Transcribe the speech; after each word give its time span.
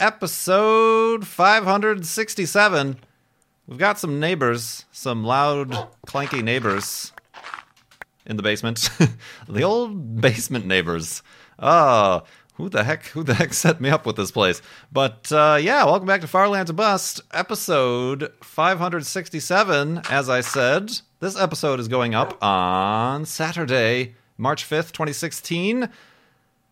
episode 0.00 1.26
567. 1.26 2.98
We've 3.66 3.78
got 3.78 3.98
some 3.98 4.20
neighbors, 4.20 4.84
some 4.92 5.24
loud, 5.24 5.70
clanky 6.06 6.42
neighbors 6.42 7.12
in 8.24 8.36
the 8.36 8.42
basement. 8.42 8.88
the 9.48 9.62
old 9.62 10.20
basement 10.20 10.66
neighbors. 10.66 11.22
Oh, 11.58 12.22
who 12.54 12.68
the 12.68 12.84
heck? 12.84 13.06
Who 13.06 13.24
the 13.24 13.34
heck 13.34 13.52
set 13.52 13.80
me 13.80 13.90
up 13.90 14.06
with 14.06 14.16
this 14.16 14.30
place? 14.30 14.62
But 14.92 15.30
uh, 15.32 15.58
yeah, 15.60 15.84
welcome 15.84 16.06
back 16.06 16.20
to 16.20 16.28
Farlands 16.28 16.70
or 16.70 16.74
Bust, 16.74 17.20
episode 17.32 18.32
567. 18.42 20.02
As 20.08 20.28
I 20.28 20.40
said, 20.40 21.00
this 21.20 21.36
episode 21.36 21.80
is 21.80 21.88
going 21.88 22.14
up 22.14 22.40
on 22.42 23.24
Saturday, 23.24 24.14
March 24.36 24.68
5th, 24.68 24.92
2016. 24.92 25.88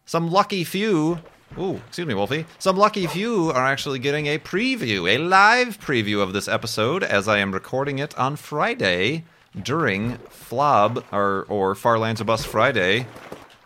Some 0.04 0.30
lucky 0.30 0.62
few. 0.62 1.18
Ooh, 1.58 1.80
excuse 1.86 2.06
me, 2.06 2.12
Wolfie. 2.14 2.44
Some 2.58 2.76
lucky 2.76 3.06
few 3.06 3.50
are 3.50 3.64
actually 3.64 3.98
getting 3.98 4.26
a 4.26 4.38
preview, 4.38 5.08
a 5.08 5.18
live 5.18 5.80
preview 5.80 6.20
of 6.22 6.32
this 6.34 6.48
episode, 6.48 7.02
as 7.02 7.28
I 7.28 7.38
am 7.38 7.52
recording 7.52 7.98
it 7.98 8.16
on 8.18 8.36
Friday 8.36 9.24
during 9.62 10.18
Flob 10.28 11.02
or 11.12 11.46
or 11.48 11.74
Farlands 11.74 12.20
of 12.20 12.26
Bust 12.26 12.46
Friday 12.46 13.06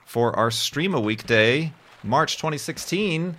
for 0.05 0.37
our 0.37 0.53
stream 0.53 0.95
a 0.95 1.01
weekday, 1.01 1.73
March 2.05 2.37
2016. 2.37 3.37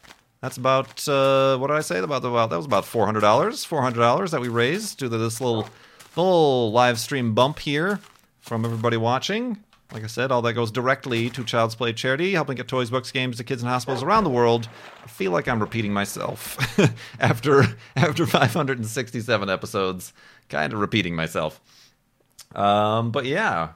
that's 0.40 0.56
about 0.56 1.06
uh, 1.06 1.58
what 1.58 1.66
did 1.66 1.76
I 1.76 1.80
say 1.80 1.98
about 1.98 2.22
the 2.22 2.30
well, 2.30 2.48
that 2.48 2.56
was 2.56 2.64
about 2.64 2.86
four 2.86 3.04
hundred 3.04 3.20
dollars. 3.20 3.64
Four 3.64 3.82
hundred 3.82 4.00
dollars 4.00 4.30
that 4.30 4.40
we 4.40 4.48
raised 4.48 4.98
due 4.98 5.10
to 5.10 5.18
this 5.18 5.40
little 5.40 5.68
little 6.16 6.72
live 6.72 6.98
stream 6.98 7.34
bump 7.34 7.58
here 7.58 8.00
from 8.40 8.64
everybody 8.64 8.96
watching. 8.96 9.62
Like 9.92 10.04
I 10.04 10.06
said, 10.06 10.30
all 10.30 10.40
that 10.42 10.52
goes 10.52 10.70
directly 10.70 11.30
to 11.30 11.42
Child's 11.42 11.74
Play 11.74 11.92
charity, 11.92 12.32
helping 12.32 12.56
get 12.56 12.68
toys, 12.68 12.90
books, 12.90 13.10
games 13.10 13.38
to 13.38 13.44
kids 13.44 13.62
in 13.62 13.68
hospitals 13.68 14.04
around 14.04 14.22
the 14.24 14.30
world. 14.30 14.68
I 15.02 15.08
feel 15.08 15.32
like 15.32 15.48
I'm 15.48 15.60
repeating 15.60 15.92
myself 15.92 16.56
after 17.20 17.64
after 17.96 18.24
567 18.26 19.50
episodes, 19.50 20.12
kind 20.48 20.72
of 20.72 20.78
repeating 20.78 21.16
myself. 21.16 21.60
Um, 22.54 23.10
but 23.10 23.24
yeah, 23.24 23.70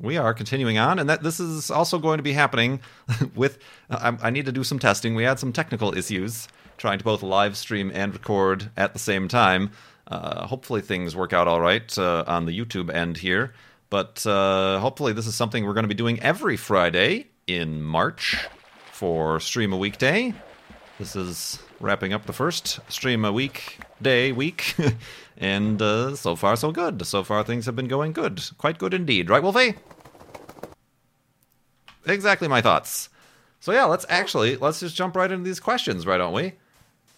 we 0.00 0.16
are 0.16 0.32
continuing 0.32 0.78
on, 0.78 0.98
and 0.98 1.08
that 1.10 1.22
this 1.22 1.38
is 1.38 1.70
also 1.70 1.98
going 1.98 2.16
to 2.18 2.22
be 2.22 2.32
happening 2.32 2.80
with. 3.34 3.58
I, 3.90 4.16
I, 4.22 4.30
need 4.30 4.46
to 4.46 4.52
do 4.52 4.64
some 4.64 4.78
testing. 4.78 5.14
We 5.14 5.24
had 5.24 5.38
some 5.38 5.52
technical 5.52 5.96
issues 5.96 6.48
trying 6.78 6.98
to 6.98 7.04
both 7.04 7.22
live 7.22 7.56
stream 7.56 7.90
and 7.92 8.14
record 8.14 8.70
at 8.76 8.94
the 8.94 8.98
same 8.98 9.28
time. 9.28 9.72
Uh, 10.06 10.46
hopefully, 10.46 10.80
things 10.80 11.14
work 11.14 11.34
out 11.34 11.46
all 11.46 11.60
right 11.60 11.98
uh, 11.98 12.24
on 12.26 12.46
the 12.46 12.58
YouTube 12.58 12.90
end 12.90 13.18
here. 13.18 13.52
But 13.90 14.26
uh, 14.26 14.80
hopefully, 14.80 15.12
this 15.12 15.26
is 15.26 15.34
something 15.34 15.64
we're 15.64 15.74
going 15.74 15.84
to 15.84 15.88
be 15.88 15.94
doing 15.94 16.20
every 16.20 16.56
Friday 16.56 17.28
in 17.46 17.82
March 17.82 18.36
for 18.92 19.40
Stream 19.40 19.72
a 19.72 19.76
Weekday. 19.76 20.34
This 20.98 21.16
is 21.16 21.58
wrapping 21.80 22.12
up 22.12 22.26
the 22.26 22.32
first 22.32 22.80
Stream 22.90 23.24
a 23.24 23.32
Week 23.32 23.78
day 24.02 24.32
week. 24.42 24.74
and 25.38 25.80
uh, 25.80 26.16
so 26.16 26.36
far, 26.36 26.56
so 26.56 26.70
good. 26.70 27.06
So 27.06 27.24
far, 27.24 27.42
things 27.44 27.66
have 27.66 27.76
been 27.76 27.88
going 27.88 28.12
good. 28.12 28.42
Quite 28.58 28.78
good 28.78 28.92
indeed. 28.92 29.30
Right, 29.30 29.42
Wolfie? 29.42 29.74
Exactly 32.06 32.48
my 32.48 32.60
thoughts. 32.60 33.08
So, 33.60 33.72
yeah, 33.72 33.84
let's 33.84 34.06
actually, 34.08 34.56
let's 34.56 34.80
just 34.80 34.96
jump 34.96 35.16
right 35.16 35.30
into 35.30 35.44
these 35.44 35.60
questions, 35.60 36.06
right, 36.06 36.18
don't 36.18 36.32
we? 36.32 36.52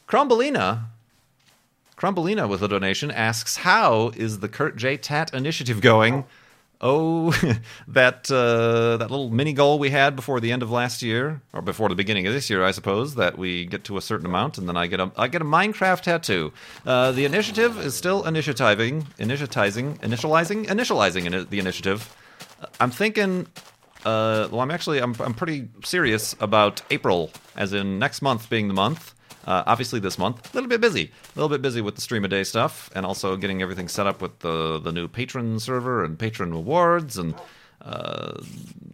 Crumbelina, 0.07 0.87
Crumbelina 1.97 2.49
with 2.49 2.63
a 2.63 2.69
donation 2.69 3.11
asks, 3.11 3.57
How 3.59 4.11
is 4.17 4.41
the 4.41 4.49
Kurt 4.49 4.77
J. 4.77 4.97
Tat 4.97 5.35
initiative 5.35 5.81
going? 5.81 6.25
Oh, 6.83 7.31
that 7.89 8.31
uh, 8.31 8.97
that 8.97 9.11
little 9.11 9.29
mini 9.29 9.53
goal 9.53 9.79
we 9.79 9.91
had 9.91 10.17
before 10.17 10.41
the 10.41 10.51
end 10.51 10.63
of 10.63 10.71
last 10.71 11.03
year, 11.03 11.43
or 11.53 11.61
before 11.61 11.91
the 11.91 11.95
beginning 11.95 12.27
of 12.27 12.33
this 12.33 12.49
year, 12.49 12.65
I 12.65 12.71
suppose, 12.71 13.17
that 13.17 13.37
we 13.37 13.67
get 13.67 13.85
to 13.85 13.99
a 13.99 14.01
certain 14.01 14.25
amount, 14.25 14.57
and 14.57 14.67
then 14.67 14.77
I 14.79 14.87
get 14.87 14.99
a 14.99 15.13
I 15.17 15.29
get 15.29 15.43
a 15.43 15.45
Minecraft 15.45 16.01
tattoo. 16.01 16.53
Uh, 16.87 17.13
the 17.13 17.27
initiative 17.27 17.79
is 17.79 17.95
still 17.95 18.23
initiativing, 18.23 19.05
initiatizing, 19.19 19.99
initializing, 19.99 20.67
initializing 20.67 21.49
the 21.51 21.59
initiative. 21.59 22.17
I'm 22.79 22.91
thinking. 22.91 23.47
Uh, 24.03 24.49
well, 24.51 24.63
I'm 24.63 24.71
actually 24.71 25.01
I'm 25.01 25.15
I'm 25.21 25.35
pretty 25.35 25.69
serious 25.85 26.35
about 26.41 26.81
April, 26.91 27.31
as 27.57 27.75
in 27.75 27.99
next 27.99 28.23
month 28.23 28.49
being 28.49 28.69
the 28.69 28.75
month. 28.75 29.15
Uh, 29.47 29.63
obviously, 29.67 30.01
this 30.01 30.19
month, 30.19 30.53
a 30.53 30.57
little 30.57 30.69
bit 30.69 30.81
busy. 30.81 31.11
A 31.35 31.39
little 31.39 31.49
bit 31.49 31.63
busy 31.63 31.81
with 31.81 31.95
the 31.95 32.01
stream 32.01 32.25
a 32.25 32.29
day 32.29 32.45
stuff, 32.45 32.91
and 32.95 33.07
also 33.07 33.37
getting 33.37 33.63
everything 33.63 33.89
set 33.89 34.07
up 34.07 34.21
with 34.21 34.41
the 34.41 34.79
the 34.79 34.93
new 34.93 35.09
Patreon 35.09 35.61
server 35.61 36.05
and 36.05 36.19
Patreon 36.19 36.53
rewards 36.53 37.17
and 37.17 37.35
uh, 37.83 38.33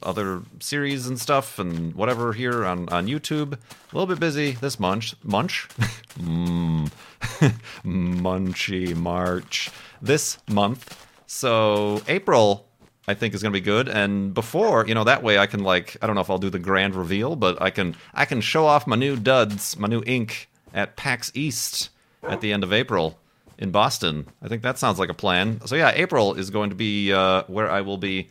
other 0.03 0.43
series 0.61 1.07
and 1.07 1.19
stuff 1.19 1.59
and 1.59 1.95
whatever 1.95 2.33
here 2.33 2.65
on, 2.65 2.89
on 2.91 3.07
YouTube. 3.07 3.55
A 3.55 3.59
little 3.97 4.07
bit 4.07 4.21
busy 4.21 4.53
this 4.53 4.79
munch 4.79 5.15
munch, 5.23 5.69
mm. 6.19 6.91
munchy 7.85 8.95
March 8.95 9.71
this 10.01 10.39
month. 10.49 11.07
So 11.27 12.03
April 12.07 12.66
I 13.09 13.15
think 13.15 13.35
is 13.35 13.43
going 13.43 13.53
to 13.53 13.59
be 13.59 13.65
good. 13.65 13.89
And 13.89 14.35
before, 14.35 14.87
you 14.87 14.95
know, 14.95 15.05
that 15.05 15.23
way 15.23 15.39
I 15.39 15.47
can 15.47 15.63
like 15.63 15.97
I 16.03 16.07
don't 16.07 16.17
know 16.17 16.23
if 16.23 16.31
I'll 16.31 16.39
do 16.39 16.51
the 16.51 16.59
grand 16.59 16.95
reveal, 16.95 17.37
but 17.37 17.61
I 17.61 17.71
can 17.71 17.97
I 18.15 18.25
can 18.25 18.41
show 18.41 18.67
off 18.67 18.87
my 18.87 18.97
new 18.97 19.17
duds, 19.17 19.79
my 19.79 19.89
new 19.89 20.03
ink 20.07 20.49
at 20.75 20.97
PAX 20.97 21.31
East 21.35 21.91
at 22.23 22.41
the 22.41 22.53
end 22.53 22.65
of 22.65 22.73
April 22.73 23.19
in 23.59 23.71
Boston. 23.71 24.27
I 24.43 24.49
think 24.49 24.63
that 24.63 24.79
sounds 24.79 24.99
like 24.99 25.09
a 25.09 25.15
plan. 25.15 25.61
So 25.67 25.77
yeah, 25.77 25.93
April 25.95 26.35
is 26.35 26.51
going 26.51 26.71
to 26.71 26.77
be 26.77 27.13
uh, 27.13 27.45
where 27.47 27.71
I 27.71 27.81
will 27.81 27.97
be 27.97 28.29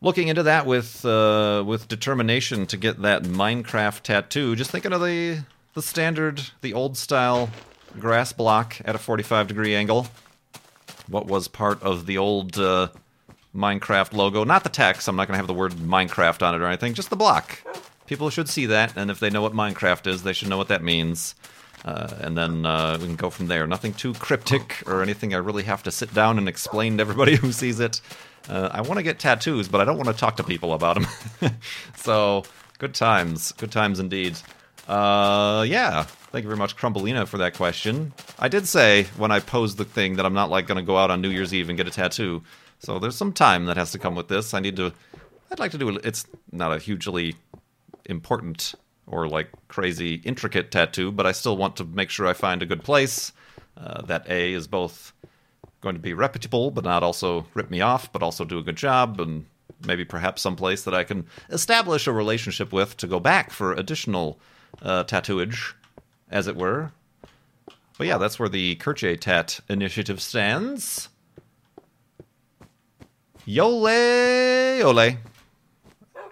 looking 0.00 0.28
into 0.28 0.44
that 0.44 0.66
with 0.66 1.04
uh, 1.04 1.64
with 1.66 1.88
determination 1.88 2.66
to 2.66 2.76
get 2.76 3.02
that 3.02 3.22
Minecraft 3.22 4.02
tattoo. 4.02 4.54
Just 4.56 4.70
thinking 4.70 4.92
of 4.92 5.00
the 5.00 5.44
the 5.74 5.82
standard, 5.82 6.42
the 6.60 6.74
old 6.74 6.96
style 6.96 7.50
grass 7.98 8.32
block 8.32 8.76
at 8.84 8.94
a 8.94 8.98
45 8.98 9.48
degree 9.48 9.74
angle. 9.74 10.06
What 11.08 11.26
was 11.26 11.48
part 11.48 11.82
of 11.82 12.06
the 12.06 12.18
old 12.18 12.58
uh, 12.58 12.88
Minecraft 13.54 14.12
logo. 14.12 14.44
Not 14.44 14.64
the 14.64 14.68
text. 14.68 15.08
I'm 15.08 15.16
not 15.16 15.28
going 15.28 15.34
to 15.34 15.38
have 15.38 15.46
the 15.46 15.54
word 15.54 15.72
Minecraft 15.72 16.46
on 16.46 16.54
it 16.54 16.60
or 16.60 16.66
anything. 16.66 16.94
Just 16.94 17.10
the 17.10 17.16
block. 17.16 17.62
People 18.06 18.28
should 18.30 18.48
see 18.48 18.66
that, 18.66 18.96
and 18.96 19.10
if 19.10 19.18
they 19.18 19.30
know 19.30 19.40
what 19.40 19.52
Minecraft 19.52 20.06
is, 20.06 20.22
they 20.22 20.32
should 20.32 20.48
know 20.48 20.58
what 20.58 20.68
that 20.68 20.82
means. 20.82 21.34
Uh, 21.84 22.08
and 22.20 22.36
then 22.36 22.64
uh, 22.64 22.96
we 23.00 23.06
can 23.06 23.16
go 23.16 23.30
from 23.30 23.46
there. 23.46 23.66
Nothing 23.66 23.92
too 23.92 24.14
cryptic 24.14 24.82
or 24.86 25.02
anything 25.02 25.34
I 25.34 25.38
really 25.38 25.64
have 25.64 25.82
to 25.84 25.90
sit 25.90 26.12
down 26.14 26.38
and 26.38 26.48
explain 26.48 26.96
to 26.96 27.02
everybody 27.02 27.36
who 27.36 27.52
sees 27.52 27.80
it. 27.80 28.00
Uh, 28.48 28.68
I 28.72 28.80
want 28.82 28.98
to 28.98 29.02
get 29.02 29.18
tattoos, 29.18 29.68
but 29.68 29.80
I 29.80 29.84
don't 29.84 29.96
want 29.96 30.08
to 30.08 30.14
talk 30.14 30.36
to 30.36 30.44
people 30.44 30.74
about 30.74 31.00
them. 31.00 31.54
so, 31.96 32.44
good 32.78 32.94
times. 32.94 33.52
Good 33.52 33.72
times 33.72 34.00
indeed. 34.00 34.36
Uh, 34.88 35.64
yeah. 35.66 36.02
Thank 36.02 36.42
you 36.42 36.48
very 36.48 36.58
much, 36.58 36.76
Crumbelina, 36.76 37.26
for 37.26 37.38
that 37.38 37.54
question. 37.54 38.12
I 38.38 38.48
did 38.48 38.66
say 38.66 39.04
when 39.16 39.30
I 39.30 39.40
posed 39.40 39.78
the 39.78 39.84
thing 39.84 40.16
that 40.16 40.26
I'm 40.26 40.34
not 40.34 40.50
like 40.50 40.66
going 40.66 40.76
to 40.76 40.82
go 40.82 40.96
out 40.96 41.10
on 41.10 41.20
New 41.20 41.30
Year's 41.30 41.54
Eve 41.54 41.68
and 41.68 41.78
get 41.78 41.86
a 41.86 41.90
tattoo. 41.90 42.42
So 42.84 42.98
there's 42.98 43.16
some 43.16 43.32
time 43.32 43.64
that 43.64 43.76
has 43.76 43.92
to 43.92 43.98
come 43.98 44.14
with 44.14 44.28
this. 44.28 44.52
I 44.52 44.60
need 44.60 44.76
to 44.76 44.92
I'd 45.50 45.58
like 45.58 45.70
to 45.70 45.78
do. 45.78 45.88
It's 46.02 46.26
not 46.52 46.72
a 46.72 46.78
hugely 46.78 47.36
important 48.06 48.74
or 49.06 49.28
like 49.28 49.48
crazy 49.68 50.16
intricate 50.16 50.70
tattoo, 50.70 51.12
but 51.12 51.26
I 51.26 51.32
still 51.32 51.56
want 51.56 51.76
to 51.76 51.84
make 51.84 52.10
sure 52.10 52.26
I 52.26 52.32
find 52.32 52.62
a 52.62 52.66
good 52.66 52.82
place 52.82 53.32
uh, 53.76 54.02
that 54.02 54.28
a 54.28 54.52
is 54.52 54.66
both 54.66 55.12
going 55.80 55.94
to 55.94 56.00
be 56.00 56.12
reputable, 56.12 56.70
but 56.70 56.84
not 56.84 57.02
also 57.02 57.46
rip 57.54 57.70
me 57.70 57.80
off, 57.80 58.12
but 58.12 58.22
also 58.22 58.44
do 58.44 58.58
a 58.58 58.62
good 58.62 58.76
job, 58.76 59.20
and 59.20 59.46
maybe 59.86 60.04
perhaps 60.04 60.42
someplace 60.42 60.82
that 60.84 60.94
I 60.94 61.04
can 61.04 61.26
establish 61.50 62.06
a 62.06 62.12
relationship 62.12 62.72
with 62.72 62.96
to 62.96 63.06
go 63.06 63.20
back 63.20 63.50
for 63.50 63.74
additional 63.74 64.38
uh, 64.82 65.04
tattooage, 65.04 65.74
as 66.30 66.46
it 66.46 66.56
were. 66.56 66.90
But 67.96 68.06
yeah, 68.08 68.18
that's 68.18 68.38
where 68.38 68.48
the 68.48 68.74
Kurt 68.76 68.98
J. 68.98 69.16
Tat 69.16 69.60
initiative 69.68 70.20
stands. 70.20 71.10
Yole 73.46 74.80
Yole 74.80 75.18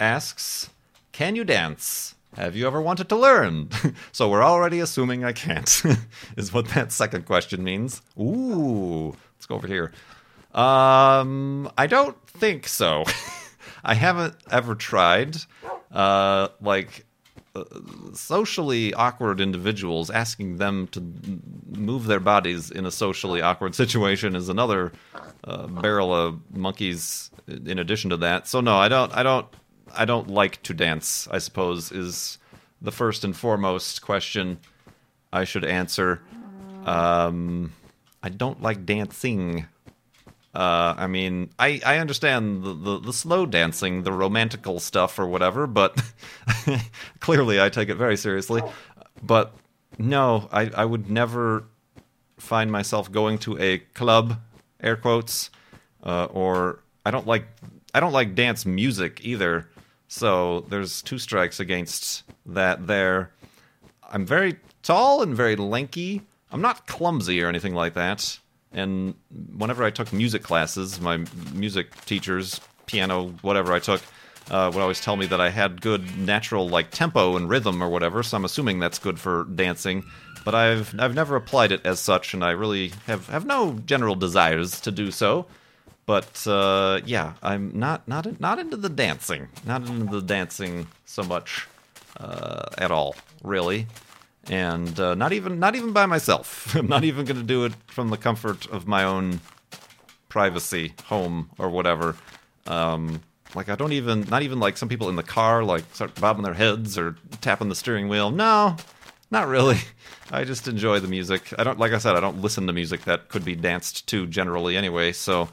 asks, 0.01 0.71
"Can 1.13 1.37
you 1.37 1.45
dance? 1.45 2.15
Have 2.37 2.57
you 2.57 2.67
ever 2.67 2.81
wanted 2.81 3.09
to 3.11 3.17
learn?" 3.17 3.69
so 4.13 4.31
we're 4.31 4.43
already 4.43 4.81
assuming 4.81 5.23
I 5.25 5.33
can't. 5.33 5.83
is 6.37 6.53
what 6.55 6.69
that 6.69 6.91
second 6.91 7.27
question 7.27 7.63
means. 7.63 8.01
Ooh, 8.19 9.15
let's 9.37 9.47
go 9.47 9.57
over 9.57 9.67
here. 9.67 9.93
Um, 10.55 11.71
I 11.77 11.87
don't 11.87 12.17
think 12.29 12.67
so. 12.67 13.05
I 13.85 13.95
haven't 13.95 14.35
ever 14.51 14.75
tried. 14.75 15.37
Uh, 15.91 16.49
like 16.63 17.05
socially 18.15 18.95
awkward 18.95 19.41
individuals 19.41 20.11
asking 20.11 20.57
them 20.57 20.87
to 20.89 21.03
move 21.77 22.07
their 22.07 22.21
bodies 22.21 22.71
in 22.71 22.87
a 22.87 22.91
socially 22.91 23.43
awkward 23.43 23.75
situation 23.75 24.35
is 24.35 24.49
another 24.49 24.93
uh, 25.45 25.67
barrel 25.67 26.15
of 26.15 26.41
monkeys 26.57 27.31
in 27.47 27.79
addition 27.79 28.11
to 28.11 28.17
that. 28.19 28.49
So 28.49 28.61
no 28.61 28.77
i 28.77 28.89
don't 28.89 29.15
i 29.15 29.23
don't 29.23 29.47
i 29.95 30.05
don't 30.05 30.29
like 30.29 30.63
to 30.63 30.73
dance 30.73 31.29
i 31.31 31.39
suppose 31.39 31.93
is 31.93 32.39
the 32.81 32.93
first 32.93 33.23
and 33.25 33.37
foremost 33.37 34.03
question 34.03 34.59
i 35.33 35.45
should 35.45 35.65
answer. 35.65 36.23
Um, 36.87 37.73
i 38.23 38.29
don't 38.29 38.63
like 38.63 38.87
dancing 38.87 39.67
uh, 40.55 40.95
I 40.99 41.07
mean, 41.07 41.51
I, 41.59 41.81
I 41.85 41.99
understand 41.99 42.63
the, 42.63 42.75
the, 42.75 42.99
the, 42.99 43.13
slow 43.13 43.47
dancing, 43.47 44.03
the 44.03 44.13
romantical 44.13 44.81
stuff 44.81 45.19
or 45.19 45.27
whatever, 45.27 45.67
but 45.67 45.99
clearly 47.21 47.61
I 47.61 47.71
take 47.71 47.89
it 47.89 47.95
very 47.95 48.19
seriously. 48.19 48.63
But 49.23 49.55
no, 49.99 50.49
I, 50.53 50.71
I 50.77 50.85
would 50.85 51.09
never 51.09 51.65
find 52.37 52.71
myself 52.71 53.11
going 53.11 53.39
to 53.39 53.59
a 53.59 53.79
club, 53.79 54.41
air 54.81 54.97
quotes, 54.97 55.51
uh, 56.03 56.27
or 56.27 56.81
I 57.07 57.11
don't 57.11 57.27
like 57.27 57.47
I 57.95 58.01
don't 58.01 58.13
like 58.13 58.35
dance 58.35 58.67
music 58.67 59.25
either. 59.25 59.69
So 60.09 60.67
there's 60.69 61.01
two 61.01 61.19
strikes 61.19 61.61
against 61.61 62.25
that 62.45 62.87
there. 62.87 63.33
I'm 64.11 64.27
very 64.27 64.57
tall 64.83 65.23
and 65.23 65.35
very 65.35 65.57
lanky. 65.57 66.23
I'm 66.51 66.61
not 66.61 66.87
clumsy 66.87 67.43
or 67.43 67.49
anything 67.49 67.75
like 67.75 67.95
that. 67.95 68.39
And 68.73 69.15
whenever 69.57 69.85
I 69.85 69.91
took 69.91 70.13
music 70.13 70.43
classes, 70.43 71.01
my 71.01 71.25
music 71.53 72.05
teachers, 72.05 72.61
piano, 72.87 73.29
whatever 73.43 73.73
I 73.73 73.79
took, 73.79 74.03
uh, 74.51 74.71
would 74.73 74.81
always 74.81 75.01
tell 75.01 75.17
me 75.17 75.27
that 75.27 75.41
I 75.41 75.51
had 75.51 75.81
good 75.81 76.19
natural 76.19 76.69
like 76.69 76.91
tempo 76.91 77.37
and 77.37 77.49
rhythm 77.49 77.83
or 77.83 77.89
whatever. 77.89 78.23
So 78.23 78.37
I'm 78.37 78.45
assuming 78.45 78.79
that's 78.79 78.99
good 78.99 79.19
for 79.19 79.45
dancing. 79.45 80.05
But 80.45 80.55
I've 80.55 80.99
I've 80.99 81.15
never 81.15 81.37
applied 81.37 81.71
it 81.71 81.87
as 81.87 82.01
such, 82.01 82.35
and 82.35 82.45
I 82.45 82.51
really 82.51 82.93
have 83.07 83.29
have 83.29 83.47
no 83.47 83.75
general 83.87 84.17
desires 84.17 84.81
to 84.81 84.91
do 84.91 85.11
so. 85.11 85.47
But 86.05 86.45
uh, 86.49 87.01
yeah, 87.05 87.35
I'm 87.43 87.79
not 87.79 88.09
not 88.09 88.41
not 88.41 88.59
into 88.59 88.77
the 88.77 88.89
dancing, 88.89 89.49
not 89.65 89.87
into 89.87 90.17
the 90.17 90.23
dancing 90.23 90.89
so 91.07 91.23
much 91.23 91.69
uh, 92.19 92.65
at 92.77 92.91
all, 92.91 93.15
really 93.45 93.87
and 94.49 94.99
uh, 94.99 95.15
not 95.15 95.33
even 95.33 95.59
not 95.59 95.75
even 95.75 95.93
by 95.93 96.07
myself. 96.07 96.75
I'm 96.77 96.89
not 96.89 97.05
even 97.05 97.25
going 97.25 97.39
to 97.39 97.47
do 97.47 97.65
it 97.65 97.73
from 97.87 98.11
the 98.11 98.17
comfort 98.17 98.67
of 98.67 98.87
my 98.87 99.05
own 99.05 99.41
privacy, 100.29 100.95
home 101.05 101.51
or 101.59 101.69
whatever. 101.69 102.17
Um, 102.67 103.23
like 103.55 103.69
I 103.69 103.77
don't 103.77 103.93
even 103.93 104.23
not 104.23 104.43
even 104.43 104.61
like 104.61 104.77
some 104.77 104.89
people 104.89 105.09
in 105.09 105.17
the 105.17 105.23
car 105.23 105.63
like 105.63 105.85
start 105.95 106.15
bobbing 106.21 106.45
their 106.45 106.55
heads 106.55 106.97
or 106.97 107.17
tapping 107.41 107.69
the 107.69 107.75
steering 107.75 108.09
wheel. 108.09 108.31
No, 108.31 108.77
not 109.31 109.47
really. 109.47 109.79
I 110.31 110.45
just 110.45 110.67
enjoy 110.69 111.01
the 111.01 111.09
music. 111.09 111.53
I 111.59 111.65
don't 111.65 111.79
like 111.79 111.93
I 111.93 111.99
said 111.99 112.17
I 112.17 112.21
don't 112.21 112.41
listen 112.41 112.67
to 112.67 112.73
music 112.73 113.03
that 113.03 113.29
could 113.29 113.45
be 113.45 113.55
danced 113.55 114.07
to 114.09 114.27
generally 114.27 114.77
anyway. 114.77 115.13
So 115.13 115.49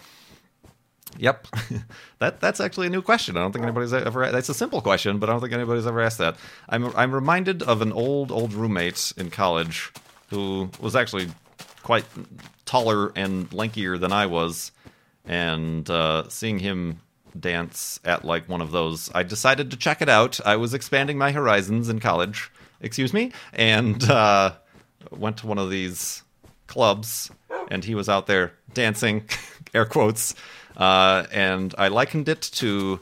Yep, 1.17 1.47
that 2.19 2.39
that's 2.39 2.59
actually 2.59 2.87
a 2.87 2.89
new 2.89 3.01
question. 3.01 3.35
I 3.35 3.41
don't 3.41 3.51
think 3.51 3.63
anybody's 3.63 3.93
ever. 3.93 4.31
That's 4.31 4.49
a 4.49 4.53
simple 4.53 4.81
question, 4.81 5.17
but 5.17 5.29
I 5.29 5.33
don't 5.33 5.41
think 5.41 5.53
anybody's 5.53 5.87
ever 5.87 6.01
asked 6.01 6.19
that. 6.19 6.37
I'm 6.67 6.95
I'm 6.95 7.13
reminded 7.13 7.63
of 7.63 7.81
an 7.81 7.91
old 7.91 8.31
old 8.31 8.53
roommate 8.53 9.13
in 9.17 9.29
college 9.29 9.91
who 10.29 10.69
was 10.79 10.95
actually 10.95 11.29
quite 11.81 12.05
taller 12.65 13.11
and 13.15 13.49
lankier 13.49 13.99
than 13.99 14.11
I 14.11 14.27
was, 14.27 14.71
and 15.25 15.89
uh, 15.89 16.29
seeing 16.29 16.59
him 16.59 17.01
dance 17.37 17.99
at 18.05 18.23
like 18.25 18.47
one 18.47 18.61
of 18.61 18.71
those, 18.71 19.09
I 19.13 19.23
decided 19.23 19.71
to 19.71 19.77
check 19.77 20.01
it 20.01 20.09
out. 20.09 20.39
I 20.45 20.55
was 20.55 20.73
expanding 20.73 21.17
my 21.17 21.31
horizons 21.31 21.89
in 21.89 21.99
college, 21.99 22.51
excuse 22.81 23.13
me, 23.13 23.31
and 23.53 24.03
uh, 24.03 24.53
went 25.11 25.37
to 25.37 25.47
one 25.47 25.57
of 25.57 25.69
these 25.69 26.23
clubs, 26.67 27.31
and 27.69 27.83
he 27.83 27.95
was 27.95 28.07
out 28.09 28.27
there 28.27 28.53
dancing, 28.73 29.27
air 29.73 29.85
quotes 29.85 30.35
uh, 30.79 31.25
and 31.31 31.75
I 31.77 31.89
likened 31.89 32.29
it 32.29 32.41
to 32.41 32.99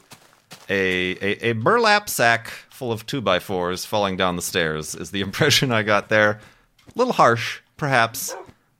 a, 0.69 1.11
a, 1.21 1.49
a 1.49 1.51
burlap 1.53 2.09
sack 2.09 2.47
full 2.69 2.91
of 2.91 3.05
two 3.05 3.21
by 3.21 3.39
fours 3.39 3.85
falling 3.85 4.17
down 4.17 4.35
the 4.35 4.41
stairs. 4.41 4.95
Is 4.95 5.11
the 5.11 5.21
impression 5.27 5.71
I 5.71 5.83
got 5.83 6.09
there? 6.09 6.41
A 6.87 6.97
little 6.97 7.13
harsh, 7.13 7.59
perhaps. 7.77 8.35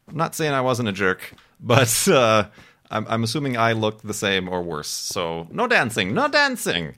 I'm 0.08 0.18
not 0.18 0.36
saying 0.36 0.54
I 0.54 0.62
wasn't 0.62 0.90
a 0.90 0.94
jerk, 0.94 1.34
but 1.60 2.08
uh, 2.08 2.48
I'm, 2.90 3.06
I'm 3.08 3.24
assuming 3.24 3.56
I 3.56 3.74
looked 3.74 4.06
the 4.06 4.14
same 4.14 4.50
or 4.50 4.62
worse. 4.62 4.88
So 4.88 5.48
no 5.52 5.68
dancing, 5.68 6.14
no 6.14 6.28
dancing. 6.28 6.96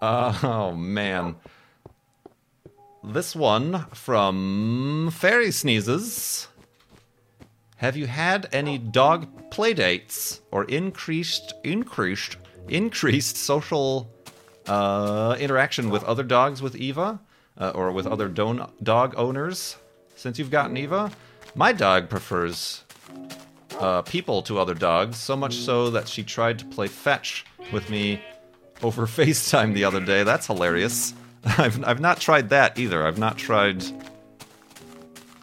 Uh, 0.00 0.38
oh 0.42 0.72
man. 0.72 1.36
This 3.02 3.36
one 3.36 3.86
from 3.92 5.10
Fairy 5.12 5.52
Sneezes 5.52 6.48
have 7.76 7.96
you 7.96 8.06
had 8.06 8.48
any 8.52 8.78
dog 8.78 9.50
playdates 9.50 10.40
or 10.50 10.64
increased 10.64 11.52
increased 11.62 12.36
increased 12.68 13.36
social 13.36 14.10
uh, 14.66 15.36
interaction 15.38 15.90
with 15.90 16.02
other 16.04 16.22
dogs 16.22 16.62
with 16.62 16.74
Eva 16.74 17.20
uh, 17.58 17.72
or 17.74 17.92
with 17.92 18.06
other 18.06 18.28
don- 18.28 18.70
dog 18.82 19.14
owners 19.16 19.76
since 20.16 20.38
you've 20.38 20.50
gotten 20.50 20.76
Eva? 20.76 21.10
My 21.54 21.72
dog 21.72 22.08
prefers 22.08 22.82
uh, 23.78 24.02
people 24.02 24.42
to 24.42 24.58
other 24.58 24.74
dogs, 24.74 25.16
so 25.18 25.36
much 25.36 25.54
so 25.56 25.90
that 25.90 26.08
she 26.08 26.22
tried 26.22 26.58
to 26.58 26.64
play 26.64 26.88
fetch 26.88 27.44
with 27.72 27.88
me 27.90 28.20
over 28.82 29.06
FaceTime 29.06 29.74
the 29.74 29.84
other 29.84 30.00
day. 30.00 30.22
That's 30.22 30.46
hilarious. 30.46 31.14
I've, 31.44 31.84
I've 31.84 32.00
not 32.00 32.20
tried 32.20 32.48
that 32.50 32.78
either. 32.78 33.06
I've 33.06 33.18
not 33.18 33.36
tried 33.38 33.84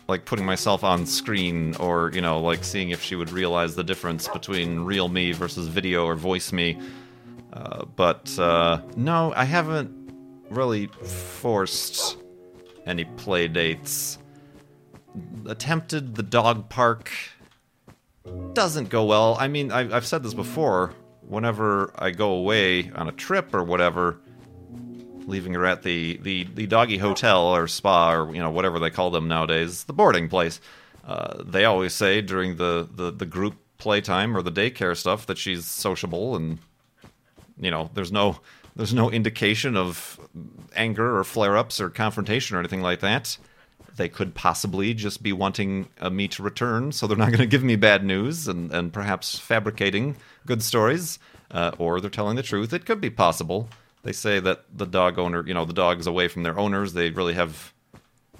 like 0.07 0.25
putting 0.25 0.45
myself 0.45 0.83
on 0.83 1.05
screen 1.05 1.75
or 1.77 2.11
you 2.13 2.21
know 2.21 2.39
like 2.39 2.63
seeing 2.63 2.89
if 2.89 3.01
she 3.01 3.15
would 3.15 3.31
realize 3.31 3.75
the 3.75 3.83
difference 3.83 4.27
between 4.27 4.79
real 4.79 5.07
me 5.07 5.31
versus 5.31 5.67
video 5.67 6.05
or 6.05 6.15
voice 6.15 6.51
me. 6.51 6.77
Uh, 7.53 7.85
but 7.95 8.37
uh, 8.39 8.81
no 8.95 9.31
i 9.35 9.43
haven't 9.45 9.91
really 10.49 10.87
forced 10.87 12.17
any 12.85 13.05
play 13.05 13.47
dates. 13.47 14.17
Attempted 15.45 16.15
the 16.15 16.23
dog 16.23 16.67
park. 16.69 17.11
Doesn't 18.53 18.89
go 18.89 19.05
well. 19.05 19.37
I 19.39 19.47
mean 19.47 19.71
I've, 19.71 19.93
I've 19.93 20.05
said 20.05 20.23
this 20.23 20.33
before. 20.33 20.93
Whenever 21.21 21.93
i 21.97 22.11
go 22.11 22.31
away 22.33 22.91
on 22.91 23.07
a 23.07 23.11
trip 23.13 23.53
or 23.53 23.63
whatever 23.63 24.19
leaving 25.25 25.53
her 25.53 25.65
at 25.65 25.83
the, 25.83 26.17
the, 26.17 26.43
the 26.53 26.67
doggy 26.67 26.97
hotel 26.97 27.47
or 27.47 27.67
spa 27.67 28.13
or 28.13 28.33
you 28.33 28.41
know 28.41 28.51
whatever 28.51 28.79
they 28.79 28.89
call 28.89 29.11
them 29.11 29.27
nowadays, 29.27 29.85
the 29.85 29.93
boarding 29.93 30.29
place. 30.29 30.59
Uh, 31.05 31.43
they 31.43 31.65
always 31.65 31.93
say 31.93 32.21
during 32.21 32.55
the, 32.57 32.87
the, 32.93 33.11
the 33.11 33.25
group 33.25 33.55
playtime 33.77 34.35
or 34.37 34.41
the 34.41 34.51
daycare 34.51 34.95
stuff 34.95 35.25
that 35.25 35.37
she's 35.37 35.65
sociable 35.65 36.37
and 36.37 36.57
you 37.59 37.69
know 37.69 37.89
there's 37.93 38.11
no 38.11 38.39
there's 38.75 38.93
no 38.93 39.11
indication 39.11 39.75
of 39.75 40.19
anger 40.75 41.17
or 41.17 41.23
flare-ups 41.23 41.79
or 41.79 41.89
confrontation 41.89 42.55
or 42.55 42.59
anything 42.59 42.81
like 42.81 43.01
that. 43.01 43.37
They 43.95 44.09
could 44.09 44.33
possibly 44.33 44.95
just 44.95 45.21
be 45.21 45.31
wanting 45.31 45.87
uh, 45.99 46.09
me 46.09 46.27
to 46.29 46.41
return, 46.41 46.91
so 46.91 47.05
they're 47.05 47.15
not 47.15 47.27
going 47.27 47.37
to 47.37 47.45
give 47.45 47.63
me 47.63 47.75
bad 47.75 48.03
news 48.03 48.47
and, 48.47 48.71
and 48.71 48.91
perhaps 48.91 49.37
fabricating 49.37 50.17
good 50.47 50.63
stories, 50.63 51.19
uh, 51.51 51.71
or 51.77 52.01
they're 52.01 52.09
telling 52.09 52.35
the 52.35 52.41
truth. 52.41 52.73
It 52.73 52.87
could 52.87 52.99
be 52.99 53.11
possible 53.11 53.69
they 54.03 54.11
say 54.11 54.39
that 54.39 54.65
the 54.75 54.85
dog 54.85 55.17
owner, 55.17 55.45
you 55.45 55.53
know, 55.53 55.65
the 55.65 55.73
dog's 55.73 56.07
away 56.07 56.27
from 56.27 56.43
their 56.43 56.59
owners. 56.59 56.93
They 56.93 57.09
really 57.09 57.33
have 57.33 57.73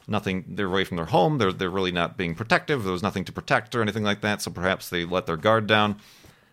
nothing. 0.07 0.43
They're 0.47 0.67
away 0.67 0.83
from 0.83 0.97
their 0.97 1.05
home. 1.05 1.37
They're 1.37 1.53
they're 1.53 1.69
really 1.69 1.91
not 1.91 2.17
being 2.17 2.35
protective. 2.35 2.83
There 2.83 2.91
was 2.91 3.03
nothing 3.03 3.25
to 3.25 3.31
protect 3.31 3.73
or 3.75 3.81
anything 3.81 4.03
like 4.03 4.21
that. 4.21 4.41
So 4.41 4.51
perhaps 4.51 4.89
they 4.89 5.05
let 5.05 5.25
their 5.25 5.37
guard 5.37 5.67
down. 5.67 5.97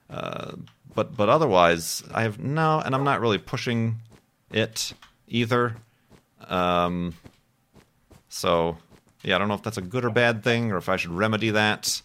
Uh, 0.09 0.53
but 0.95 1.17
but 1.17 1.29
otherwise, 1.29 2.03
I 2.13 2.23
have 2.23 2.39
no, 2.39 2.81
and 2.81 2.95
I'm 2.95 3.05
not 3.05 3.21
really 3.21 3.39
pushing 3.39 3.97
it 4.51 4.93
either. 5.29 5.77
Um, 6.49 7.15
so 8.29 8.79
yeah, 9.23 9.37
I 9.37 9.39
don't 9.39 9.49
know 9.49 9.55
if 9.55 9.63
that's 9.63 9.77
a 9.77 9.83
good 9.83 10.05
or 10.05 10.11
bad 10.11 10.43
thing, 10.45 10.71
or 10.73 10.77
if 10.77 10.89
I 10.89 10.97
should 10.97 11.13
remedy 11.13 11.51
that. 11.51 12.03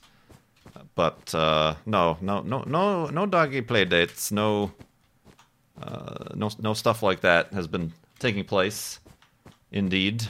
But 0.96 1.36
uh, 1.36 1.76
no, 1.86 2.18
no, 2.22 2.42
no, 2.42 2.64
no, 2.66 3.08
no 3.08 3.26
doggy 3.26 3.62
play 3.62 3.86
dates. 3.86 4.32
No, 4.32 4.72
uh, 5.82 6.34
no, 6.36 6.50
no 6.60 6.74
stuff 6.74 7.04
like 7.04 7.22
that 7.22 7.54
has 7.54 7.68
been 7.68 7.94
taking 8.20 8.44
place. 8.44 9.00
Indeed. 9.72 10.28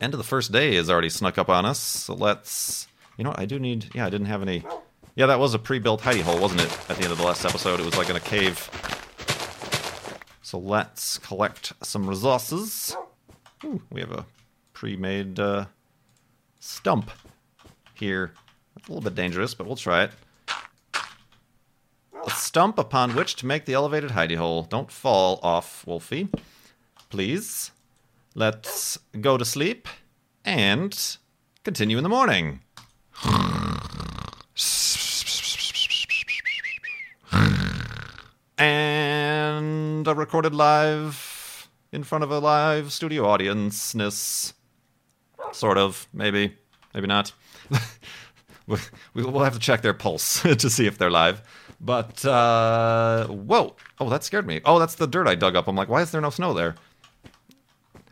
End 0.00 0.14
of 0.14 0.18
the 0.18 0.24
first 0.24 0.52
day 0.52 0.74
is 0.76 0.90
already 0.90 1.08
snuck 1.08 1.38
up 1.38 1.48
on 1.48 1.64
us. 1.64 1.78
So 1.78 2.14
let's. 2.14 2.86
You 3.16 3.24
know 3.24 3.30
what? 3.30 3.40
I 3.40 3.46
do 3.46 3.58
need. 3.58 3.90
Yeah, 3.94 4.06
I 4.06 4.10
didn't 4.10 4.26
have 4.26 4.42
any. 4.42 4.64
Yeah, 5.16 5.26
that 5.26 5.40
was 5.40 5.54
a 5.54 5.58
pre-built 5.58 6.02
hidey 6.02 6.22
hole, 6.22 6.38
wasn't 6.38 6.60
it? 6.60 6.90
At 6.90 6.96
the 6.96 7.02
end 7.02 7.12
of 7.12 7.18
the 7.18 7.24
last 7.24 7.44
episode, 7.44 7.80
it 7.80 7.86
was 7.86 7.96
like 7.96 8.10
in 8.10 8.16
a 8.16 8.20
cave. 8.20 8.70
So 10.42 10.58
let's 10.58 11.18
collect 11.18 11.72
some 11.82 12.08
resources. 12.08 12.96
Ooh, 13.64 13.82
we 13.90 14.00
have 14.00 14.12
a 14.12 14.24
pre-made 14.72 15.40
uh, 15.40 15.66
stump 16.60 17.10
here. 17.94 18.32
a 18.76 18.80
little 18.92 19.02
bit 19.02 19.16
dangerous, 19.16 19.54
but 19.54 19.66
we'll 19.66 19.76
try 19.76 20.04
it. 20.04 20.12
A 22.28 22.30
stump 22.32 22.78
upon 22.78 23.14
which 23.14 23.36
to 23.36 23.46
make 23.46 23.64
the 23.64 23.72
elevated 23.72 24.10
hidey 24.10 24.36
hole. 24.36 24.64
Don't 24.64 24.92
fall 24.92 25.40
off, 25.42 25.86
Wolfie. 25.86 26.28
Please. 27.08 27.70
Let's 28.34 28.98
go 29.18 29.38
to 29.38 29.46
sleep 29.46 29.88
and 30.44 31.16
continue 31.64 31.96
in 31.96 32.02
the 32.02 32.10
morning. 32.10 32.60
And 38.58 40.06
a 40.06 40.14
recorded 40.14 40.54
live 40.54 41.70
in 41.92 42.04
front 42.04 42.24
of 42.24 42.30
a 42.30 42.40
live 42.40 42.92
studio 42.92 43.24
audience. 43.24 43.94
Sort 45.52 45.78
of, 45.78 46.06
maybe, 46.12 46.54
maybe 46.92 47.06
not. 47.06 47.32
we'll 48.66 49.38
have 49.38 49.54
to 49.54 49.58
check 49.58 49.80
their 49.80 49.94
pulse 49.94 50.42
to 50.58 50.68
see 50.68 50.86
if 50.86 50.98
they're 50.98 51.10
live. 51.10 51.40
But, 51.80 52.24
uh, 52.24 53.28
whoa. 53.28 53.76
Oh, 54.00 54.08
that 54.10 54.24
scared 54.24 54.46
me. 54.46 54.60
Oh, 54.64 54.78
that's 54.78 54.96
the 54.96 55.06
dirt 55.06 55.28
I 55.28 55.34
dug 55.34 55.56
up. 55.56 55.68
I'm 55.68 55.76
like, 55.76 55.88
why 55.88 56.02
is 56.02 56.10
there 56.10 56.20
no 56.20 56.30
snow 56.30 56.52
there? 56.52 56.74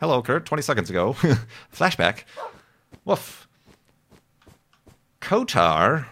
Hello, 0.00 0.22
Kurt. 0.22 0.46
20 0.46 0.62
seconds 0.62 0.90
ago. 0.90 1.12
Flashback. 1.74 2.24
Woof. 3.04 3.48
Kotar 5.20 6.06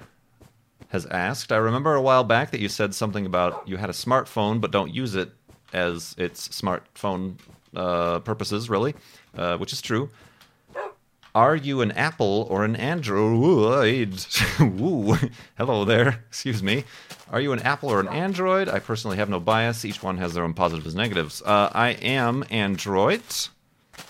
has 0.88 1.06
asked 1.06 1.52
I 1.52 1.56
remember 1.56 1.94
a 1.94 2.02
while 2.02 2.24
back 2.24 2.50
that 2.50 2.60
you 2.60 2.68
said 2.68 2.94
something 2.94 3.26
about 3.26 3.66
you 3.66 3.76
had 3.76 3.90
a 3.90 3.92
smartphone 3.92 4.60
but 4.60 4.70
don't 4.70 4.94
use 4.94 5.14
it 5.14 5.30
as 5.72 6.14
its 6.18 6.48
smartphone 6.48 7.36
uh, 7.74 8.20
purposes, 8.20 8.70
really, 8.70 8.94
uh, 9.36 9.56
which 9.58 9.72
is 9.72 9.82
true. 9.82 10.08
Are 11.34 11.56
you 11.56 11.80
an 11.80 11.90
Apple 11.90 12.46
or 12.48 12.64
an 12.64 12.76
Android? 12.76 14.24
Ooh, 14.60 15.16
hello 15.58 15.84
there. 15.84 16.22
Excuse 16.28 16.62
me. 16.62 16.84
Are 17.28 17.40
you 17.40 17.52
an 17.52 17.58
Apple 17.58 17.88
or 17.88 17.98
an 17.98 18.06
Android? 18.06 18.68
I 18.68 18.78
personally 18.78 19.16
have 19.16 19.28
no 19.28 19.40
bias. 19.40 19.84
Each 19.84 20.00
one 20.00 20.18
has 20.18 20.34
their 20.34 20.44
own 20.44 20.54
positives 20.54 20.94
and 20.94 21.02
negatives. 21.02 21.42
Uh, 21.42 21.70
I 21.74 21.88
am 21.90 22.44
Android. 22.50 23.22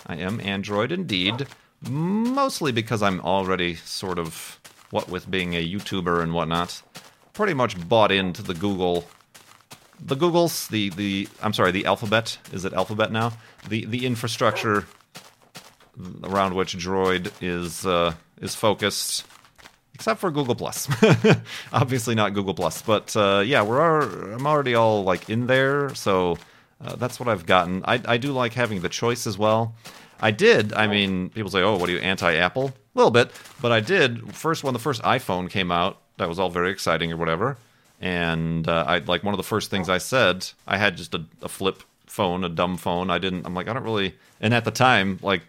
I 0.05 0.17
am 0.17 0.39
Android 0.39 0.91
indeed. 0.91 1.47
Mostly 1.89 2.71
because 2.71 3.01
I'm 3.01 3.19
already 3.21 3.73
sort 3.73 4.19
of, 4.19 4.59
what 4.91 5.09
with 5.09 5.29
being 5.31 5.55
a 5.55 5.67
YouTuber 5.67 6.21
and 6.21 6.31
whatnot, 6.31 6.83
pretty 7.33 7.55
much 7.55 7.89
bought 7.89 8.11
into 8.11 8.43
the 8.43 8.53
Google 8.53 9.03
the 9.99 10.15
Google's 10.15 10.67
the 10.67 10.89
the 10.89 11.27
I'm 11.41 11.53
sorry 11.53 11.71
the 11.71 11.85
Alphabet 11.85 12.37
is 12.51 12.65
it 12.65 12.73
Alphabet 12.73 13.13
now 13.13 13.31
the 13.69 13.85
the 13.85 14.05
infrastructure 14.05 14.85
around 16.23 16.55
which 16.55 16.77
Droid 16.77 17.31
is 17.41 17.85
uh, 17.85 18.13
is 18.41 18.55
focused, 18.55 19.25
except 19.93 20.19
for 20.19 20.31
Google 20.31 20.55
Plus. 20.55 20.87
Obviously 21.73 22.15
not 22.15 22.33
Google 22.33 22.53
Plus, 22.53 22.81
but 22.81 23.15
uh, 23.15 23.43
yeah, 23.45 23.61
we're 23.61 23.79
are, 23.79 24.33
I'm 24.33 24.47
already 24.47 24.75
all 24.75 25.03
like 25.03 25.29
in 25.29 25.47
there, 25.47 25.93
so 25.95 26.37
uh, 26.83 26.95
that's 26.95 27.19
what 27.19 27.29
I've 27.29 27.45
gotten. 27.45 27.83
I 27.85 28.01
I 28.05 28.17
do 28.17 28.31
like 28.31 28.53
having 28.53 28.81
the 28.81 28.89
choice 28.89 29.27
as 29.27 29.37
well. 29.37 29.75
I 30.19 30.31
did. 30.31 30.73
I 30.73 30.87
mean, 30.87 31.29
people 31.29 31.51
say, 31.51 31.61
"Oh, 31.61 31.77
what 31.77 31.89
are 31.89 31.93
you 31.93 31.99
anti-Apple?" 31.99 32.67
A 32.67 32.97
little 32.97 33.11
bit, 33.11 33.31
but 33.61 33.71
I 33.71 33.81
did 33.81 34.33
first 34.35 34.63
when 34.63 34.73
the 34.73 34.79
first 34.79 35.01
iPhone 35.01 35.49
came 35.49 35.71
out. 35.71 36.01
That 36.17 36.29
was 36.29 36.39
all 36.39 36.49
very 36.49 36.71
exciting 36.71 37.11
or 37.11 37.17
whatever. 37.17 37.57
And 38.01 38.67
uh, 38.67 38.85
I 38.87 38.99
like 38.99 39.23
one 39.23 39.33
of 39.33 39.37
the 39.37 39.43
first 39.43 39.69
things 39.69 39.89
I 39.89 39.97
said. 39.97 40.47
I 40.67 40.77
had 40.77 40.97
just 40.97 41.13
a, 41.13 41.25
a 41.41 41.49
flip 41.49 41.83
phone, 42.07 42.43
a 42.43 42.49
dumb 42.49 42.77
phone. 42.77 43.09
I 43.09 43.17
didn't. 43.17 43.45
I'm 43.45 43.53
like, 43.53 43.67
I 43.67 43.73
don't 43.73 43.83
really. 43.83 44.15
And 44.41 44.53
at 44.53 44.65
the 44.65 44.71
time, 44.71 45.19
like, 45.21 45.41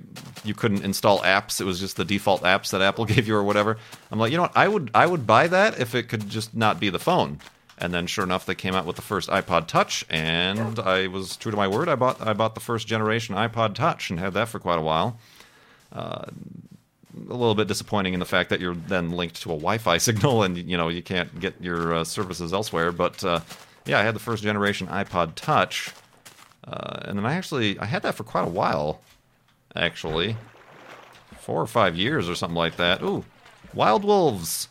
you 0.44 0.54
couldn't 0.54 0.84
install 0.84 1.20
apps. 1.20 1.60
It 1.60 1.64
was 1.64 1.80
just 1.80 1.96
the 1.96 2.04
default 2.04 2.42
apps 2.42 2.70
that 2.70 2.80
Apple 2.82 3.04
gave 3.14 3.26
you 3.28 3.36
or 3.36 3.42
whatever. 3.44 3.78
I'm 4.10 4.18
like, 4.18 4.30
you 4.30 4.36
know 4.36 4.44
what? 4.44 4.56
I 4.56 4.68
would 4.68 4.90
I 4.94 5.06
would 5.06 5.26
buy 5.26 5.48
that 5.48 5.78
if 5.78 5.94
it 5.94 6.08
could 6.08 6.28
just 6.28 6.54
not 6.54 6.80
be 6.80 6.90
the 6.90 6.98
phone. 6.98 7.40
And 7.78 7.92
then, 7.92 8.06
sure 8.06 8.25
enough, 8.25 8.46
they 8.46 8.54
came 8.54 8.75
out 8.75 8.86
with 8.86 8.96
the 8.96 9.02
first 9.02 9.28
iPod 9.28 9.66
Touch, 9.66 10.06
and 10.08 10.78
I 10.78 11.08
was 11.08 11.36
true 11.36 11.50
to 11.50 11.56
my 11.56 11.68
word. 11.68 11.90
I 11.90 11.94
bought 11.94 12.26
I 12.26 12.32
bought 12.32 12.54
the 12.54 12.60
first 12.60 12.86
generation 12.86 13.34
iPod 13.34 13.75
Touch 13.75 14.08
and 14.08 14.18
had 14.18 14.32
that 14.32 14.48
for 14.48 14.58
quite 14.58 14.78
a 14.78 14.82
while. 14.82 15.18
Uh, 15.92 16.25
a 17.16 17.32
little 17.32 17.54
bit 17.54 17.68
disappointing 17.68 18.14
in 18.14 18.20
the 18.20 18.26
fact 18.26 18.50
that 18.50 18.60
you're 18.60 18.75
then 18.75 19.10
linked 19.12 19.40
to 19.42 19.50
a 19.50 19.54
Wi-Fi 19.56 19.98
signal, 20.08 20.42
and 20.42 20.56
you 20.56 20.76
know 20.76 20.88
you 20.88 21.02
can't 21.02 21.38
get 21.38 21.60
your 21.60 21.94
uh, 21.94 22.04
services 22.04 22.52
elsewhere. 22.54 22.92
But 22.92 23.22
uh, 23.22 23.40
yeah, 23.84 23.98
I 23.98 24.02
had 24.02 24.14
the 24.14 24.20
first 24.20 24.42
generation 24.42 24.86
iPod 24.86 25.34
Touch, 25.34 25.90
uh, 26.66 27.00
and 27.02 27.18
then 27.18 27.26
I 27.26 27.35
actually 27.35 27.78
I 27.78 27.85
had 27.85 28.02
that 28.02 28.14
for 28.14 28.25
quite 28.25 28.44
a 28.44 28.50
while, 28.50 29.00
actually, 29.75 30.37
four 31.40 31.61
or 31.61 31.66
five 31.66 31.96
years 31.96 32.28
or 32.28 32.35
something 32.35 32.56
like 32.56 32.76
that. 32.76 33.02
Ooh, 33.02 33.25
Wild 33.75 34.04
Wolves. 34.04 34.68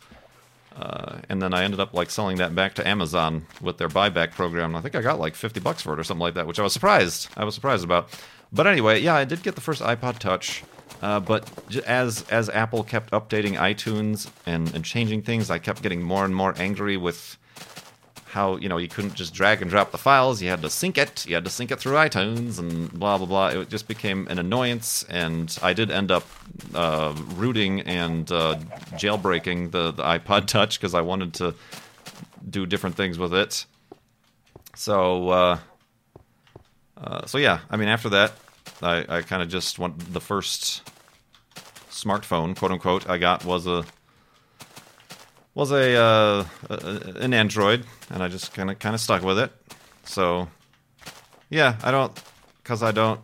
Uh, 0.78 1.20
and 1.30 1.40
then 1.40 1.54
I 1.54 1.64
ended 1.64 1.80
up 1.80 1.94
like 1.94 2.10
selling 2.10 2.36
that 2.36 2.54
back 2.54 2.74
to 2.74 2.86
Amazon 2.86 3.46
with 3.62 3.78
their 3.78 3.88
buyback 3.88 4.32
program. 4.32 4.76
I 4.76 4.82
think 4.82 4.94
I 4.94 5.00
got 5.00 5.18
like 5.18 5.34
50 5.34 5.58
bucks 5.60 5.80
for 5.80 5.94
it 5.94 5.98
or 5.98 6.04
something 6.04 6.20
like 6.20 6.34
that, 6.34 6.46
which 6.46 6.58
I 6.58 6.62
was 6.62 6.74
surprised. 6.74 7.30
I 7.34 7.44
was 7.44 7.54
surprised 7.54 7.82
about. 7.82 8.10
But 8.52 8.66
anyway, 8.66 9.00
yeah, 9.00 9.14
I 9.14 9.24
did 9.24 9.42
get 9.42 9.54
the 9.54 9.62
first 9.62 9.80
iPod 9.80 10.18
Touch. 10.18 10.62
Uh, 11.02 11.20
but 11.20 11.50
as 11.86 12.24
as 12.30 12.48
Apple 12.50 12.82
kept 12.82 13.10
updating 13.12 13.56
iTunes 13.56 14.30
and, 14.44 14.72
and 14.74 14.84
changing 14.84 15.22
things, 15.22 15.50
I 15.50 15.58
kept 15.58 15.82
getting 15.82 16.02
more 16.02 16.24
and 16.24 16.34
more 16.34 16.54
angry 16.58 16.96
with 16.96 17.38
how 18.36 18.56
you 18.56 18.68
know 18.68 18.76
you 18.76 18.86
couldn't 18.86 19.14
just 19.14 19.32
drag 19.32 19.62
and 19.62 19.70
drop 19.70 19.90
the 19.92 19.98
files. 19.98 20.42
You 20.42 20.50
had 20.50 20.60
to 20.60 20.68
sync 20.68 20.98
it. 20.98 21.26
You 21.26 21.34
had 21.34 21.44
to 21.44 21.50
sync 21.50 21.70
it 21.70 21.80
through 21.80 21.94
itunes 21.94 22.58
and 22.58 22.92
blah 22.92 23.16
blah 23.16 23.26
blah. 23.26 23.48
It 23.48 23.70
just 23.70 23.88
became 23.88 24.28
an 24.28 24.38
annoyance 24.38 25.04
and 25.08 25.58
i 25.62 25.72
did 25.72 25.90
end 25.90 26.10
up 26.10 26.24
uh, 26.74 27.14
rooting 27.34 27.80
and 27.80 28.30
uh, 28.30 28.56
jailbreaking 29.02 29.70
the, 29.70 29.90
the 29.90 30.02
ipod 30.02 30.46
touch 30.56 30.78
because 30.78 30.94
i 30.94 31.00
wanted 31.00 31.32
to 31.34 31.54
do 32.48 32.66
different 32.66 32.96
things 32.96 33.18
with 33.18 33.34
it. 33.34 33.64
So 34.74 35.30
uh, 35.30 35.58
uh 36.98 37.26
so 37.26 37.38
yeah 37.38 37.60
i 37.70 37.76
mean 37.76 37.88
after 37.88 38.10
that 38.10 38.32
i, 38.82 39.04
I 39.16 39.22
kind 39.22 39.42
of 39.42 39.48
just 39.48 39.78
went 39.78 40.12
the 40.12 40.20
first 40.20 40.82
smartphone 41.90 42.56
quote 42.56 42.72
unquote 42.72 43.08
i 43.08 43.18
got 43.18 43.44
was 43.44 43.66
a 43.66 43.84
was 45.56 45.72
a, 45.72 45.96
uh, 45.96 46.44
an 47.16 47.32
Android, 47.32 47.86
and 48.10 48.22
I 48.22 48.28
just 48.28 48.52
kind 48.52 48.70
of 48.70 48.78
kind 48.78 48.94
of 48.94 49.00
stuck 49.00 49.22
with 49.22 49.38
it. 49.38 49.50
So, 50.04 50.48
yeah, 51.48 51.76
I 51.82 51.90
don't 51.90 52.12
because 52.62 52.82
I 52.82 52.92
don't, 52.92 53.20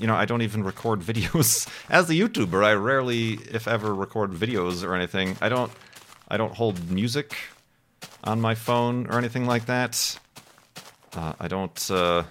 you 0.00 0.06
know, 0.06 0.14
I 0.14 0.24
don't 0.24 0.42
even 0.42 0.64
record 0.64 1.00
videos 1.10 1.68
as 1.90 2.08
a 2.08 2.14
YouTuber. 2.14 2.64
I 2.64 2.72
rarely, 2.72 3.34
if 3.52 3.68
ever, 3.68 3.94
record 3.94 4.32
videos 4.32 4.82
or 4.82 4.94
anything. 4.94 5.36
I 5.40 5.48
don't, 5.50 5.70
I 6.26 6.38
don't 6.38 6.54
hold 6.54 6.90
music 6.90 7.36
on 8.24 8.40
my 8.40 8.54
phone 8.54 9.06
or 9.08 9.18
anything 9.18 9.46
like 9.46 9.66
that. 9.66 10.18
Uh, 11.12 11.34
I 11.38 11.48
don't, 11.48 11.90
uh, 11.90 12.22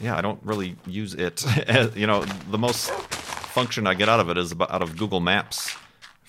yeah, 0.00 0.16
I 0.16 0.22
don't 0.22 0.40
really 0.42 0.76
use 0.86 1.12
it. 1.14 1.44
you 1.96 2.06
know, 2.06 2.24
the 2.24 2.58
most 2.58 2.90
function 2.90 3.86
I 3.86 3.92
get 3.92 4.08
out 4.08 4.20
of 4.20 4.30
it 4.30 4.38
is 4.38 4.52
about, 4.52 4.70
out 4.70 4.82
of 4.82 4.96
Google 4.96 5.20
Maps 5.20 5.76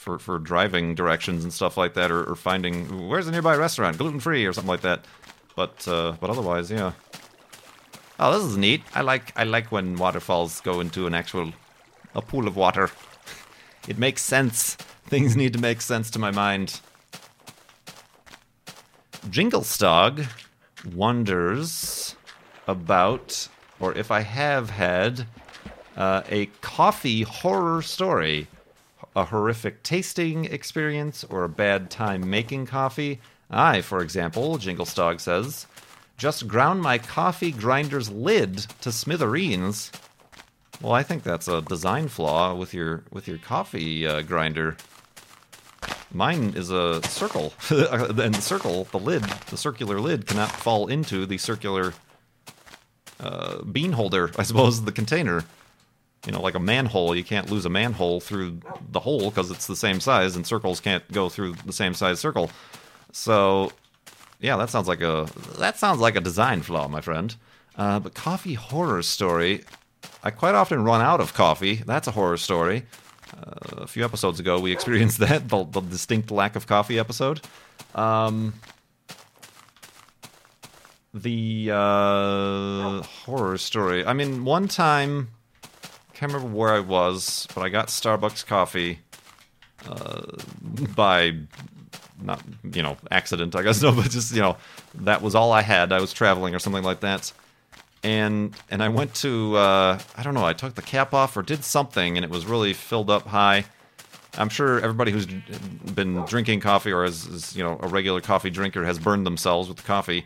for, 0.03 0.19
for 0.19 0.37
driving 0.37 0.93
directions 0.93 1.43
and 1.43 1.53
stuff 1.53 1.77
like 1.77 1.93
that, 1.93 2.11
or, 2.11 2.23
or 2.23 2.35
finding 2.35 3.07
where's 3.07 3.27
a 3.27 3.31
nearby 3.31 3.55
restaurant, 3.55 3.97
gluten 3.97 4.19
free 4.19 4.45
or 4.45 4.53
something 4.53 4.69
like 4.69 4.81
that. 4.81 5.05
But 5.55 5.87
uh, 5.87 6.15
but 6.19 6.29
otherwise, 6.29 6.69
yeah. 6.69 6.91
Oh, 8.19 8.37
this 8.37 8.51
is 8.51 8.57
neat. 8.57 8.81
I 8.93 9.01
like 9.01 9.31
I 9.35 9.43
like 9.43 9.71
when 9.71 9.95
waterfalls 9.95 10.61
go 10.61 10.79
into 10.81 11.07
an 11.07 11.13
actual 11.13 11.53
a 12.13 12.21
pool 12.21 12.47
of 12.47 12.55
water. 12.55 12.89
it 13.87 13.97
makes 13.97 14.21
sense. 14.21 14.75
Things 15.07 15.35
need 15.35 15.53
to 15.53 15.59
make 15.59 15.81
sense 15.81 16.11
to 16.11 16.19
my 16.19 16.31
mind. 16.31 16.79
Jinglestog 19.29 20.27
wonders 20.93 22.15
about, 22.67 23.47
or 23.79 23.93
if 23.93 24.11
I 24.11 24.21
have 24.21 24.69
had, 24.69 25.27
uh, 25.95 26.23
a 26.29 26.47
coffee 26.61 27.21
horror 27.21 27.81
story 27.81 28.47
a 29.15 29.25
horrific 29.25 29.83
tasting 29.83 30.45
experience 30.45 31.23
or 31.23 31.43
a 31.43 31.49
bad 31.49 31.89
time 31.89 32.29
making 32.29 32.65
coffee. 32.65 33.19
I, 33.49 33.81
for 33.81 34.01
example, 34.01 34.57
Jinglestog 34.57 35.19
says, 35.19 35.67
just 36.17 36.47
ground 36.47 36.81
my 36.81 36.97
coffee 36.97 37.51
grinder's 37.51 38.09
lid 38.09 38.57
to 38.81 38.91
smithereens. 38.91 39.91
Well, 40.81 40.93
I 40.93 41.03
think 41.03 41.23
that's 41.23 41.47
a 41.47 41.61
design 41.61 42.07
flaw 42.07 42.53
with 42.53 42.73
your 42.73 43.03
with 43.11 43.27
your 43.27 43.37
coffee 43.37 44.07
uh, 44.07 44.21
grinder. 44.21 44.77
Mine 46.11 46.53
is 46.55 46.69
a 46.69 47.01
circle, 47.07 47.53
and 47.69 48.35
the 48.35 48.41
circle, 48.41 48.85
the 48.91 48.99
lid, 48.99 49.23
the 49.49 49.57
circular 49.57 49.99
lid, 49.99 50.27
cannot 50.27 50.51
fall 50.51 50.87
into 50.87 51.25
the 51.25 51.37
circular 51.37 51.93
uh, 53.19 53.63
bean 53.63 53.93
holder. 53.93 54.31
I 54.37 54.43
suppose 54.43 54.83
the 54.83 54.91
container. 54.91 55.43
You 56.25 56.31
know, 56.31 56.41
like 56.41 56.55
a 56.55 56.59
manhole, 56.59 57.15
you 57.15 57.23
can't 57.23 57.49
lose 57.51 57.65
a 57.65 57.69
manhole 57.69 58.21
through 58.21 58.59
the 58.91 59.01
hole 59.01 59.29
because 59.29 59.51
it's 59.51 59.67
the 59.67 59.75
same 59.75 59.99
size, 59.99 60.35
and 60.35 60.47
circles 60.47 60.79
can't 60.79 61.09
go 61.11 61.27
through 61.27 61.55
the 61.65 61.73
same 61.73 61.93
size 61.93 62.19
circle. 62.19 62.49
So, 63.11 63.71
yeah, 64.39 64.55
that 64.57 64.69
sounds 64.69 64.87
like 64.87 65.01
a 65.01 65.27
that 65.57 65.77
sounds 65.77 65.99
like 65.99 66.15
a 66.15 66.21
design 66.21 66.61
flaw, 66.61 66.87
my 66.87 67.01
friend. 67.01 67.35
Uh, 67.75 67.99
but 67.99 68.13
coffee 68.13 68.53
horror 68.53 69.01
story. 69.01 69.63
I 70.23 70.31
quite 70.31 70.55
often 70.55 70.83
run 70.83 71.01
out 71.01 71.19
of 71.19 71.33
coffee. 71.33 71.75
That's 71.75 72.07
a 72.07 72.11
horror 72.11 72.37
story. 72.37 72.83
Uh, 73.35 73.81
a 73.81 73.87
few 73.87 74.05
episodes 74.05 74.39
ago, 74.39 74.59
we 74.59 74.71
experienced 74.77 75.17
that 75.19 75.49
the, 75.49 75.63
the 75.63 75.81
distinct 75.81 76.31
lack 76.31 76.55
of 76.55 76.67
coffee 76.67 76.99
episode. 76.99 77.41
Um, 77.95 78.53
the 81.13 81.71
uh, 81.71 83.01
horror 83.03 83.57
story. 83.57 84.05
I 84.05 84.13
mean, 84.13 84.45
one 84.45 84.67
time, 84.67 85.29
can't 86.23 86.33
remember 86.33 86.57
where 86.57 86.73
I 86.73 86.79
was, 86.79 87.47
but 87.53 87.63
I 87.63 87.69
got 87.69 87.87
Starbucks 87.87 88.45
coffee 88.45 88.99
uh, 89.89 90.21
by 90.95 91.35
not 92.21 92.41
you 92.63 92.81
know 92.81 92.95
accident, 93.11 93.55
I 93.55 93.61
guess 93.61 93.81
no, 93.83 93.91
but 93.91 94.09
just 94.09 94.33
you 94.33 94.41
know 94.41 94.55
that 94.95 95.21
was 95.21 95.35
all 95.35 95.51
I 95.51 95.61
had. 95.61 95.91
I 95.91 95.99
was 95.99 96.13
traveling 96.13 96.55
or 96.55 96.59
something 96.59 96.83
like 96.83 97.01
that 97.01 97.33
and 98.03 98.55
and 98.69 98.83
I 98.83 98.89
went 98.89 99.13
to 99.15 99.55
uh, 99.55 99.99
I 100.15 100.23
don't 100.23 100.33
know 100.33 100.45
I 100.45 100.53
took 100.53 100.75
the 100.75 100.81
cap 100.81 101.13
off 101.13 101.35
or 101.35 101.41
did 101.41 101.63
something 101.63 102.17
and 102.17 102.23
it 102.23 102.29
was 102.29 102.45
really 102.45 102.73
filled 102.73 103.09
up 103.09 103.27
high. 103.27 103.65
I'm 104.37 104.49
sure 104.49 104.79
everybody 104.79 105.11
who's 105.11 105.25
been 105.25 106.23
drinking 106.25 106.59
coffee 106.59 106.91
or 106.91 107.03
is, 107.03 107.25
is 107.27 107.55
you 107.55 107.63
know 107.63 107.79
a 107.81 107.87
regular 107.87 108.21
coffee 108.21 108.49
drinker 108.49 108.85
has 108.85 108.99
burned 108.99 109.25
themselves 109.25 109.67
with 109.67 109.77
the 109.77 109.83
coffee. 109.83 110.25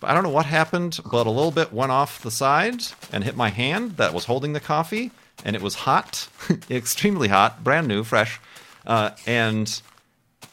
But 0.00 0.10
I 0.10 0.14
don't 0.14 0.24
know 0.24 0.30
what 0.30 0.46
happened, 0.46 0.98
but 1.10 1.28
a 1.28 1.30
little 1.30 1.52
bit 1.52 1.72
went 1.72 1.92
off 1.92 2.22
the 2.22 2.30
side 2.30 2.82
and 3.12 3.22
hit 3.22 3.36
my 3.36 3.50
hand 3.50 3.98
that 3.98 4.12
was 4.12 4.24
holding 4.24 4.52
the 4.52 4.58
coffee, 4.58 5.12
and 5.44 5.56
it 5.56 5.62
was 5.62 5.74
hot, 5.74 6.28
extremely 6.70 7.28
hot, 7.28 7.62
brand 7.64 7.88
new, 7.88 8.04
fresh. 8.04 8.40
Uh, 8.86 9.10
and 9.26 9.80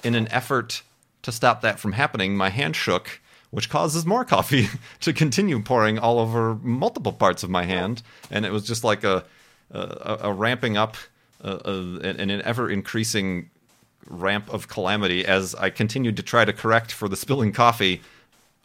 in 0.04 0.16
an 0.16 0.28
effort 0.32 0.82
to 1.24 1.32
stop 1.32 1.62
that 1.62 1.80
from 1.80 1.94
happening, 1.94 2.36
my 2.36 2.50
hand 2.50 2.76
shook 2.76 3.20
which 3.52 3.68
causes 3.68 4.06
more 4.06 4.24
coffee 4.36 4.68
to 5.00 5.12
continue 5.12 5.60
pouring 5.60 5.98
all 5.98 6.20
over 6.20 6.54
multiple 6.62 7.12
parts 7.12 7.42
of 7.42 7.50
my 7.50 7.66
hand. 7.66 8.04
And 8.30 8.46
it 8.46 8.52
was 8.52 8.64
just 8.64 8.84
like 8.84 9.04
a 9.04 9.26
a, 9.72 10.18
a 10.24 10.34
ramping 10.34 10.78
up, 10.78 10.98
uh, 11.44 11.60
and 12.04 12.32
an 12.32 12.42
ever 12.42 12.70
increasing 12.70 13.50
ramp 14.08 14.52
of 14.52 14.68
calamity 14.68 15.26
as 15.26 15.54
I 15.56 15.70
continued 15.70 16.18
to 16.18 16.24
try 16.24 16.46
to 16.46 16.54
correct 16.54 16.92
for 16.92 17.08
the 17.08 17.16
spilling 17.16 17.52
coffee, 17.52 18.02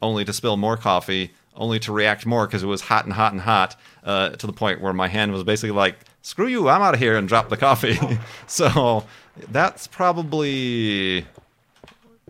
only 0.01 0.25
to 0.25 0.33
spill 0.33 0.57
more 0.57 0.77
coffee, 0.77 1.33
only 1.55 1.79
to 1.81 1.93
react 1.93 2.27
more 2.27 2.47
because 2.47 2.63
it 2.63 2.67
was 2.67 2.83
hot 2.83 3.05
and 3.05 3.13
hot 3.13 3.33
and 3.33 3.41
hot 3.41 3.77
uh, 4.03 4.31
to 4.31 4.47
the 4.47 4.53
point 4.53 4.81
where 4.81 4.93
my 4.93 5.09
hand 5.09 5.33
was 5.33 5.45
basically 5.45 5.71
like, 5.73 5.97
"Screw 6.23 6.47
you, 6.47 6.69
I'm 6.69 6.83
out 6.83 6.95
of 6.95 7.01
here," 7.01 7.17
and 7.17 7.29
dropped 7.29 7.51
the 7.51 7.57
coffee. 7.57 7.99
so 8.47 9.05
that's 9.51 9.87
probably 9.87 11.27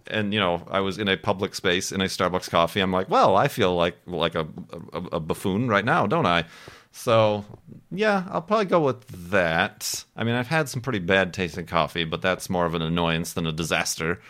and 0.07 0.35
you 0.35 0.40
know 0.40 0.66
I 0.71 0.81
was 0.81 0.99
in 0.99 1.09
a 1.09 1.16
public 1.16 1.54
space 1.54 1.93
in 1.93 2.00
a 2.00 2.04
Starbucks 2.04 2.50
coffee. 2.50 2.81
I'm 2.81 2.93
like, 2.93 3.09
well, 3.09 3.37
I 3.37 3.49
feel 3.49 3.75
like 3.75 3.97
like 4.07 4.35
a, 4.35 4.47
a, 4.93 4.99
a 5.12 5.21
buffoon 5.21 5.69
right 5.69 5.85
now, 5.85 6.07
don't 6.07 6.26
I? 6.26 6.45
So 6.93 7.45
yeah, 7.90 8.25
I'll 8.31 8.43
probably 8.43 8.66
go 8.66 8.80
with 8.80 9.30
that. 9.30 10.04
I 10.17 10.25
mean, 10.25 10.34
I've 10.34 10.49
had 10.49 10.69
some 10.69 10.80
pretty 10.80 11.00
bad 11.00 11.32
tasting 11.32 11.67
coffee, 11.67 12.04
but 12.04 12.23
that's 12.23 12.49
more 12.49 12.67
of 12.67 12.75
an 12.75 12.82
annoyance 12.82 13.32
than 13.32 13.47
a 13.47 13.52
disaster. 13.52 14.21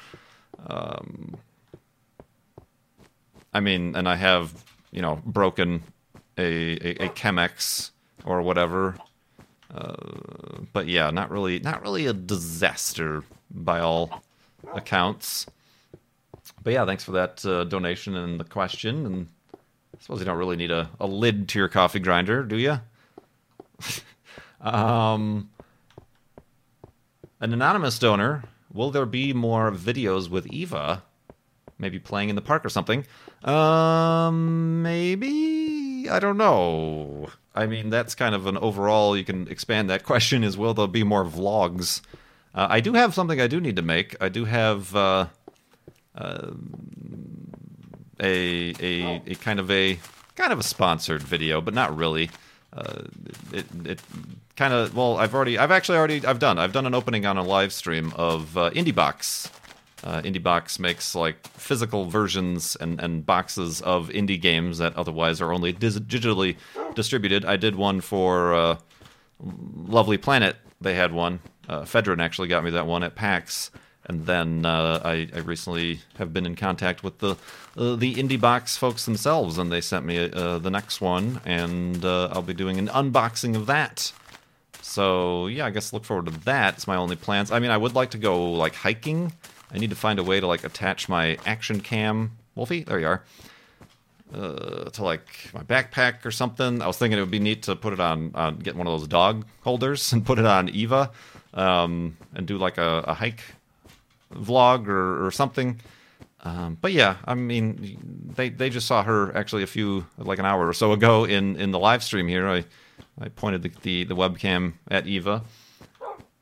Um, 0.66 1.36
I 3.52 3.60
mean, 3.60 3.94
and 3.94 4.08
I 4.08 4.16
have 4.16 4.64
you 4.94 5.02
know 5.02 5.20
broken 5.26 5.82
a 6.38 6.72
a, 6.74 7.06
a 7.06 7.08
Chemex 7.10 7.90
or 8.24 8.40
whatever. 8.42 8.96
Uh, 9.74 9.94
but 10.72 10.86
yeah, 10.86 11.10
not 11.10 11.30
really, 11.30 11.58
not 11.58 11.82
really 11.82 12.06
a 12.06 12.12
disaster 12.12 13.24
by 13.50 13.80
all 13.80 14.22
accounts. 14.72 15.46
But 16.62 16.72
yeah, 16.72 16.84
thanks 16.84 17.04
for 17.04 17.12
that 17.12 17.44
uh, 17.44 17.64
donation 17.64 18.16
and 18.16 18.38
the 18.38 18.44
question. 18.44 19.04
And 19.04 19.28
I 19.52 20.00
suppose 20.00 20.20
you 20.20 20.24
don't 20.24 20.38
really 20.38 20.56
need 20.56 20.70
a, 20.70 20.88
a 21.00 21.06
lid 21.06 21.48
to 21.50 21.58
your 21.58 21.68
coffee 21.68 21.98
grinder, 21.98 22.42
do 22.44 22.56
you? 22.56 22.80
um, 24.60 25.50
an 27.40 27.52
anonymous 27.52 27.98
donor. 27.98 28.44
Will 28.72 28.90
there 28.90 29.06
be 29.06 29.32
more 29.32 29.70
videos 29.70 30.28
with 30.28 30.46
Eva? 30.46 31.02
Maybe 31.78 31.98
playing 31.98 32.28
in 32.28 32.36
the 32.36 32.42
park 32.42 32.64
or 32.64 32.68
something. 32.68 33.04
Um, 33.44 34.82
maybe. 34.82 36.08
I 36.10 36.18
don't 36.18 36.36
know. 36.38 37.28
I 37.54 37.66
mean, 37.66 37.90
that's 37.90 38.14
kind 38.14 38.34
of 38.34 38.46
an 38.46 38.56
overall. 38.58 39.16
You 39.16 39.24
can 39.24 39.48
expand 39.48 39.88
that 39.90 40.04
question. 40.10 40.42
Is 40.44 40.56
will 40.56 40.74
there 40.74 40.86
be 40.86 41.04
more 41.04 41.24
vlogs? 41.24 42.00
Uh, 42.54 42.66
I 42.70 42.80
do 42.80 42.94
have 42.94 43.14
something 43.14 43.40
I 43.40 43.46
do 43.46 43.60
need 43.60 43.76
to 43.76 43.82
make. 43.82 44.16
I 44.20 44.28
do 44.28 44.44
have. 44.44 44.94
Uh, 44.94 45.26
uh, 46.16 46.52
a, 48.20 48.72
a 48.80 49.22
a 49.26 49.34
kind 49.34 49.58
of 49.58 49.70
a 49.70 49.98
kind 50.36 50.52
of 50.52 50.58
a 50.58 50.62
sponsored 50.62 51.22
video, 51.22 51.60
but 51.60 51.74
not 51.74 51.96
really. 51.96 52.30
Uh, 52.72 53.02
it 53.52 53.66
it 53.84 54.02
kind 54.56 54.72
of 54.72 54.94
well, 54.96 55.16
I've 55.16 55.34
already 55.34 55.58
I've 55.58 55.70
actually 55.70 55.98
already 55.98 56.24
I've 56.24 56.38
done 56.38 56.58
I've 56.58 56.72
done 56.72 56.86
an 56.86 56.94
opening 56.94 57.26
on 57.26 57.36
a 57.36 57.42
live 57.42 57.72
stream 57.72 58.12
of 58.16 58.56
uh, 58.56 58.70
IndieBox. 58.70 59.50
Uh, 60.04 60.20
IndieBox 60.20 60.78
makes 60.78 61.14
like 61.14 61.46
physical 61.48 62.04
versions 62.04 62.76
and, 62.76 63.00
and 63.00 63.24
boxes 63.24 63.80
of 63.80 64.10
indie 64.10 64.40
games 64.40 64.78
that 64.78 64.94
otherwise 64.96 65.40
are 65.40 65.52
only 65.52 65.72
dis- 65.72 65.98
digitally 65.98 66.56
distributed. 66.94 67.44
I 67.44 67.56
did 67.56 67.74
one 67.74 68.00
for 68.00 68.54
uh, 68.54 68.76
Lovely 69.40 70.18
Planet. 70.18 70.56
They 70.80 70.94
had 70.94 71.12
one. 71.12 71.40
Uh, 71.68 71.82
Fedrin 71.82 72.20
actually 72.20 72.48
got 72.48 72.62
me 72.62 72.70
that 72.70 72.86
one 72.86 73.02
at 73.02 73.14
PAX 73.14 73.70
and 74.06 74.26
then 74.26 74.66
uh, 74.66 75.00
I, 75.04 75.28
I, 75.34 75.38
recently 75.38 76.00
have 76.18 76.32
been 76.32 76.44
in 76.46 76.56
contact 76.56 77.02
with 77.02 77.18
the 77.18 77.36
uh, 77.76 77.96
the 77.96 78.14
IndieBox 78.14 78.76
folks 78.76 79.04
themselves, 79.04 79.58
and 79.58 79.72
they 79.72 79.80
sent 79.80 80.04
me 80.04 80.30
uh, 80.30 80.58
the 80.58 80.70
next 80.70 81.00
one, 81.00 81.40
and 81.44 82.04
uh, 82.04 82.28
I'll 82.32 82.42
be 82.42 82.54
doing 82.54 82.78
an 82.78 82.88
unboxing 82.88 83.56
of 83.56 83.66
that. 83.66 84.12
So 84.82 85.46
yeah, 85.46 85.66
I 85.66 85.70
guess 85.70 85.92
look 85.92 86.04
forward 86.04 86.26
to 86.26 86.38
that. 86.40 86.74
It's 86.74 86.86
my 86.86 86.96
only 86.96 87.16
plans. 87.16 87.50
I 87.50 87.58
mean, 87.58 87.70
I 87.70 87.76
would 87.76 87.94
like 87.94 88.10
to 88.10 88.18
go 88.18 88.52
like 88.52 88.74
hiking. 88.74 89.32
I 89.74 89.78
need 89.78 89.90
to 89.90 89.96
find 89.96 90.18
a 90.18 90.22
way 90.22 90.38
to 90.38 90.46
like 90.46 90.62
attach 90.62 91.08
my 91.08 91.36
action 91.44 91.80
cam. 91.80 92.36
Wolfie, 92.54 92.84
there 92.84 93.00
you 93.00 93.06
are. 93.08 93.24
Uh, 94.32 94.90
to 94.90 95.04
like 95.04 95.50
my 95.52 95.62
backpack 95.62 96.24
or 96.24 96.30
something. 96.30 96.80
I 96.80 96.86
was 96.86 96.96
thinking 96.96 97.18
it 97.18 97.22
would 97.22 97.30
be 97.30 97.40
neat 97.40 97.64
to 97.64 97.76
put 97.76 97.92
it 97.92 98.00
on, 98.00 98.30
on 98.34 98.58
get 98.58 98.76
one 98.76 98.86
of 98.86 98.98
those 98.98 99.08
dog 99.08 99.44
holders 99.62 100.12
and 100.12 100.24
put 100.24 100.38
it 100.38 100.46
on 100.46 100.68
Eva, 100.68 101.10
um, 101.54 102.16
and 102.34 102.46
do 102.46 102.56
like 102.56 102.78
a, 102.78 103.04
a 103.06 103.14
hike 103.14 103.42
vlog 104.32 104.86
or, 104.86 105.26
or 105.26 105.30
something. 105.30 105.80
Um, 106.42 106.76
but 106.80 106.92
yeah, 106.92 107.16
I 107.24 107.34
mean, 107.34 108.32
they 108.36 108.50
they 108.50 108.70
just 108.70 108.86
saw 108.86 109.02
her 109.02 109.36
actually 109.36 109.62
a 109.62 109.66
few 109.66 110.06
like 110.18 110.38
an 110.38 110.44
hour 110.44 110.68
or 110.68 110.74
so 110.74 110.92
ago 110.92 111.24
in 111.24 111.56
in 111.56 111.70
the 111.70 111.78
live 111.78 112.04
stream 112.04 112.28
here. 112.28 112.46
I 112.46 112.64
I 113.20 113.28
pointed 113.28 113.62
the 113.62 113.72
the, 113.82 114.04
the 114.04 114.16
webcam 114.16 114.74
at 114.90 115.06
Eva, 115.06 115.42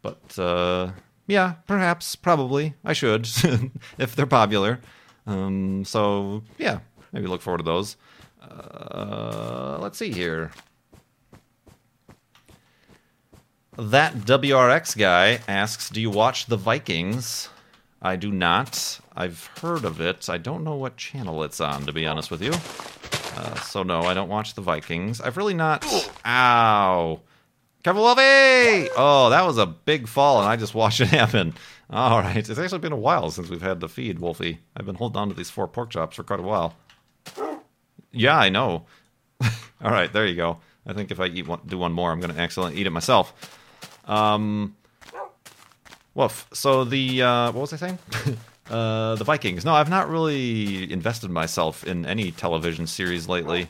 but 0.02 0.38
uh, 0.38 0.90
yeah, 1.26 1.54
perhaps 1.66 2.16
probably 2.16 2.74
I 2.84 2.92
should 2.92 3.28
if 3.98 4.14
they're 4.16 4.26
popular. 4.26 4.80
Um, 5.26 5.84
so 5.84 6.42
yeah, 6.58 6.80
maybe 7.12 7.26
look 7.26 7.42
forward 7.42 7.58
to 7.58 7.64
those. 7.64 7.96
Uh, 8.40 9.78
let's 9.80 9.98
see 9.98 10.12
here. 10.12 10.50
That 13.78 14.14
WRX 14.14 14.98
guy 14.98 15.40
asks, 15.48 15.88
"Do 15.88 16.00
you 16.00 16.10
watch 16.10 16.46
the 16.46 16.56
Vikings?" 16.56 17.48
I 18.04 18.16
do 18.16 18.32
not. 18.32 19.00
I've 19.14 19.46
heard 19.60 19.84
of 19.84 20.00
it. 20.00 20.28
I 20.28 20.36
don't 20.36 20.64
know 20.64 20.74
what 20.74 20.96
channel 20.96 21.44
it's 21.44 21.60
on, 21.60 21.86
to 21.86 21.92
be 21.92 22.04
honest 22.04 22.32
with 22.32 22.42
you. 22.42 22.52
Uh, 23.36 23.54
so 23.60 23.84
no, 23.84 24.02
I 24.02 24.12
don't 24.12 24.28
watch 24.28 24.54
the 24.54 24.60
Vikings. 24.60 25.20
I've 25.20 25.36
really 25.36 25.54
not. 25.54 25.86
Ow! 26.26 27.20
Wolfie! 27.84 28.88
Oh, 28.96 29.28
that 29.30 29.44
was 29.44 29.58
a 29.58 29.66
big 29.66 30.06
fall, 30.06 30.40
and 30.40 30.48
I 30.48 30.56
just 30.56 30.74
watched 30.74 31.00
it 31.00 31.08
happen. 31.08 31.54
All 31.90 32.20
right, 32.20 32.36
it's 32.36 32.58
actually 32.58 32.78
been 32.78 32.92
a 32.92 32.96
while 32.96 33.30
since 33.30 33.50
we've 33.50 33.60
had 33.62 33.80
the 33.80 33.88
feed, 33.88 34.18
Wolfie. 34.18 34.60
I've 34.76 34.86
been 34.86 34.94
holding 34.94 35.20
on 35.20 35.28
to 35.28 35.34
these 35.34 35.50
four 35.50 35.68
pork 35.68 35.90
chops 35.90 36.16
for 36.16 36.22
quite 36.22 36.40
a 36.40 36.44
while. 36.44 36.74
Yeah, 38.12 38.38
I 38.38 38.48
know. 38.48 38.86
All 39.82 39.90
right, 39.90 40.12
there 40.12 40.26
you 40.26 40.36
go. 40.36 40.58
I 40.86 40.92
think 40.92 41.10
if 41.10 41.20
I 41.20 41.26
eat 41.26 41.46
one, 41.46 41.60
do 41.66 41.78
one 41.78 41.92
more, 41.92 42.10
I'm 42.12 42.20
going 42.20 42.34
to 42.34 42.40
accidentally 42.40 42.80
eat 42.80 42.86
it 42.86 42.90
myself. 42.90 43.34
Um, 44.06 44.76
Woof. 46.14 46.46
So 46.52 46.84
the 46.84 47.22
uh, 47.22 47.46
what 47.52 47.60
was 47.62 47.72
I 47.72 47.76
saying? 47.76 47.98
Uh, 48.70 49.16
the 49.16 49.24
Vikings. 49.24 49.66
No, 49.66 49.74
I've 49.74 49.90
not 49.90 50.08
really 50.08 50.90
invested 50.90 51.30
myself 51.30 51.84
in 51.84 52.06
any 52.06 52.30
television 52.30 52.86
series 52.86 53.28
lately. 53.28 53.68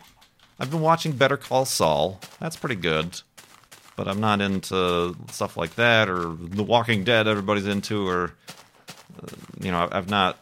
I've 0.61 0.71
been 0.71 0.83
watching 0.83 1.13
Better 1.13 1.37
Call 1.37 1.65
Saul. 1.65 2.21
That's 2.39 2.57
pretty 2.57 2.77
good. 2.77 3.21
But 4.03 4.11
I'm 4.11 4.21
not 4.21 4.41
into 4.41 5.15
stuff 5.31 5.57
like 5.57 5.77
that 5.77 6.09
or 6.09 6.35
The 6.37 6.65
Walking 6.65 7.05
Dead 7.05 7.29
everybody's 7.29 7.69
into 7.69 8.09
or 8.09 8.35
uh, 9.23 9.27
you 9.61 9.71
know, 9.71 9.89
I've 9.93 10.11
not 10.11 10.39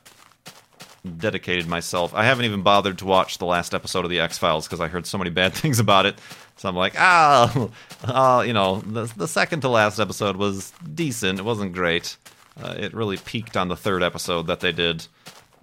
dedicated 1.19 1.69
myself. 1.69 2.15
I 2.15 2.25
haven't 2.25 2.47
even 2.47 2.63
bothered 2.63 2.97
to 3.01 3.05
watch 3.05 3.37
the 3.37 3.45
last 3.45 3.75
episode 3.75 4.07
of 4.07 4.11
the 4.11 4.19
X 4.19 4.39
Files 4.39 4.67
because 4.67 4.81
I 4.81 4.89
heard 4.89 5.07
so 5.07 5.19
many 5.19 5.29
bad 5.29 5.53
things 5.55 5.79
about 5.79 6.07
it. 6.07 6.19
So 6.57 6.71
I'm 6.71 6.75
like, 6.75 6.95
ah, 6.97 7.69
uh, 8.05 8.41
you 8.47 8.55
know, 8.55 8.77
the, 8.77 9.13
the 9.15 9.29
second 9.29 9.61
to 9.61 9.69
last 9.69 10.01
episode 10.01 10.37
was 10.37 10.73
decent. 10.95 11.39
It 11.39 11.45
wasn't 11.45 11.75
great. 11.75 12.17
Uh, 12.59 12.77
it 12.79 12.95
really 12.95 13.19
peaked 13.19 13.59
on 13.59 13.69
the 13.69 13.77
third 13.77 14.03
episode 14.03 14.47
that 14.47 14.61
they 14.61 14.73
did. 14.73 15.07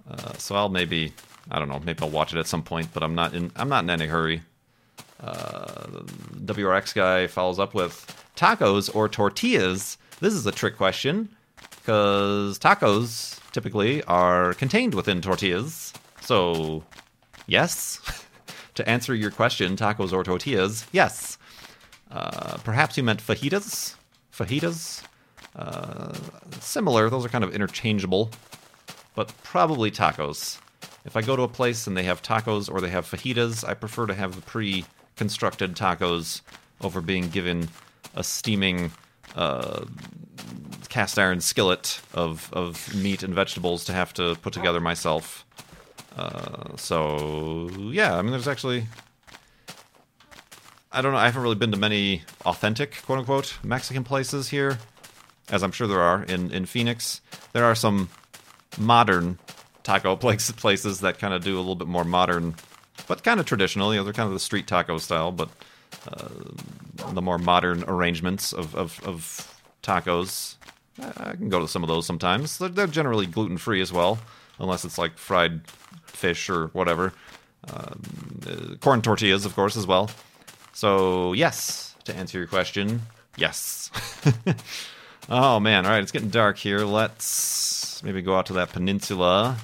Uh, 0.08 0.34
so 0.34 0.54
I'll 0.54 0.68
maybe, 0.68 1.14
I 1.50 1.58
don't 1.58 1.68
know, 1.68 1.80
maybe 1.80 2.00
I'll 2.02 2.10
watch 2.10 2.32
it 2.32 2.38
at 2.38 2.46
some 2.46 2.62
point, 2.62 2.94
but 2.94 3.02
I'm 3.02 3.16
not 3.16 3.34
in. 3.34 3.50
I'm 3.56 3.68
not 3.68 3.82
in 3.82 3.90
any 3.90 4.06
hurry. 4.06 4.42
WRX 6.44 6.94
guy 6.94 7.26
follows 7.26 7.58
up 7.58 7.74
with 7.74 8.06
tacos 8.36 8.94
or 8.94 9.08
tortillas. 9.08 9.98
This 10.20 10.34
is 10.34 10.46
a 10.46 10.52
trick 10.52 10.76
question 10.76 11.28
because 11.70 12.58
tacos 12.58 13.40
typically 13.52 14.02
are 14.04 14.54
contained 14.54 14.94
within 14.94 15.20
tortillas. 15.20 15.92
So, 16.20 16.84
yes. 17.46 18.00
to 18.74 18.88
answer 18.88 19.14
your 19.14 19.30
question, 19.30 19.76
tacos 19.76 20.12
or 20.12 20.22
tortillas, 20.22 20.86
yes. 20.92 21.38
Uh, 22.10 22.58
perhaps 22.58 22.96
you 22.96 23.02
meant 23.02 23.22
fajitas? 23.22 23.96
Fajitas? 24.32 25.02
Uh, 25.56 26.14
similar, 26.60 27.10
those 27.10 27.24
are 27.24 27.28
kind 27.28 27.42
of 27.42 27.52
interchangeable, 27.54 28.30
but 29.14 29.32
probably 29.42 29.90
tacos. 29.90 30.60
If 31.04 31.16
I 31.16 31.22
go 31.22 31.34
to 31.34 31.42
a 31.42 31.48
place 31.48 31.86
and 31.86 31.96
they 31.96 32.04
have 32.04 32.22
tacos 32.22 32.72
or 32.72 32.80
they 32.80 32.90
have 32.90 33.04
fajitas, 33.04 33.66
I 33.66 33.74
prefer 33.74 34.06
to 34.06 34.14
have 34.14 34.36
the 34.36 34.42
pre 34.42 34.84
constructed 35.18 35.76
tacos 35.76 36.40
over 36.80 37.00
being 37.00 37.28
given 37.28 37.68
a 38.14 38.24
steaming 38.24 38.92
uh, 39.36 39.84
cast 40.88 41.18
iron 41.18 41.40
skillet 41.40 42.00
of, 42.14 42.48
of 42.52 42.94
meat 42.94 43.22
and 43.22 43.34
vegetables 43.34 43.84
to 43.84 43.92
have 43.92 44.14
to 44.14 44.36
put 44.36 44.52
together 44.52 44.80
myself. 44.80 45.44
Uh, 46.16 46.76
so, 46.76 47.68
yeah, 47.90 48.16
I 48.16 48.22
mean, 48.22 48.30
there's 48.30 48.48
actually. 48.48 48.86
I 50.90 51.02
don't 51.02 51.12
know, 51.12 51.18
I 51.18 51.26
haven't 51.26 51.42
really 51.42 51.54
been 51.54 51.72
to 51.72 51.76
many 51.76 52.22
authentic, 52.46 53.02
quote 53.02 53.18
unquote, 53.18 53.58
Mexican 53.62 54.04
places 54.04 54.48
here, 54.48 54.78
as 55.50 55.62
I'm 55.62 55.70
sure 55.70 55.86
there 55.86 56.00
are 56.00 56.22
in, 56.22 56.50
in 56.50 56.64
Phoenix. 56.64 57.20
There 57.52 57.64
are 57.64 57.74
some 57.74 58.08
modern 58.78 59.38
taco 59.82 60.16
places 60.16 61.00
that 61.00 61.18
kind 61.18 61.34
of 61.34 61.44
do 61.44 61.56
a 61.56 61.60
little 61.60 61.74
bit 61.74 61.88
more 61.88 62.04
modern 62.04 62.54
but 63.06 63.22
kind 63.22 63.40
of 63.40 63.46
traditional. 63.46 63.92
You 63.92 64.00
know, 64.00 64.04
they're 64.04 64.12
kind 64.12 64.26
of 64.26 64.34
the 64.34 64.40
street 64.40 64.66
taco 64.66 64.98
style, 64.98 65.32
but 65.32 65.48
uh, 66.10 66.28
the 67.12 67.22
more 67.22 67.38
modern 67.38 67.84
arrangements 67.86 68.52
of, 68.52 68.74
of, 68.74 69.00
of, 69.04 69.54
tacos. 69.82 70.56
I 71.00 71.36
can 71.36 71.48
go 71.48 71.60
to 71.60 71.68
some 71.68 71.84
of 71.84 71.88
those 71.88 72.04
sometimes. 72.04 72.58
They're, 72.58 72.68
they're 72.68 72.86
generally 72.88 73.26
gluten 73.26 73.56
free 73.56 73.80
as 73.80 73.92
well, 73.92 74.18
unless 74.58 74.84
it's 74.84 74.98
like 74.98 75.16
fried 75.16 75.60
fish 76.04 76.50
or 76.50 76.66
whatever. 76.68 77.12
Um, 77.72 78.02
uh, 78.46 78.74
corn 78.80 79.00
tortillas, 79.00 79.44
of 79.44 79.54
course, 79.54 79.76
as 79.76 79.86
well. 79.86 80.10
So, 80.72 81.32
yes, 81.32 81.94
to 82.04 82.14
answer 82.14 82.38
your 82.38 82.48
question, 82.48 83.02
yes. 83.36 83.90
oh, 85.28 85.60
man. 85.60 85.86
All 85.86 85.92
right, 85.92 86.02
it's 86.02 86.12
getting 86.12 86.30
dark 86.30 86.58
here. 86.58 86.80
Let's 86.80 88.02
maybe 88.02 88.20
go 88.20 88.36
out 88.36 88.46
to 88.46 88.54
that 88.54 88.72
peninsula 88.72 89.56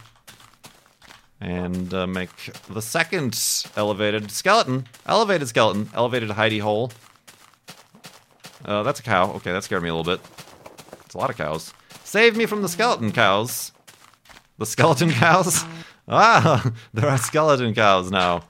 and 1.44 1.92
uh, 1.92 2.06
make 2.06 2.30
the 2.70 2.80
second 2.80 3.38
elevated 3.76 4.30
skeleton. 4.30 4.86
Elevated 5.06 5.46
skeleton. 5.46 5.90
Elevated 5.94 6.30
hidey 6.30 6.60
hole. 6.60 6.90
Uh, 8.64 8.82
that's 8.82 8.98
a 9.00 9.02
cow. 9.02 9.30
Okay, 9.32 9.52
that 9.52 9.62
scared 9.62 9.82
me 9.82 9.90
a 9.90 9.94
little 9.94 10.10
bit. 10.10 10.24
It's 11.04 11.14
a 11.14 11.18
lot 11.18 11.28
of 11.28 11.36
cows. 11.36 11.74
Save 12.02 12.34
me 12.36 12.46
from 12.46 12.62
the 12.62 12.68
skeleton 12.68 13.12
cows. 13.12 13.72
The 14.56 14.64
skeleton 14.64 15.10
cows? 15.12 15.64
Ah, 16.08 16.72
there 16.94 17.10
are 17.10 17.18
skeleton 17.18 17.74
cows 17.74 18.10
now. 18.10 18.44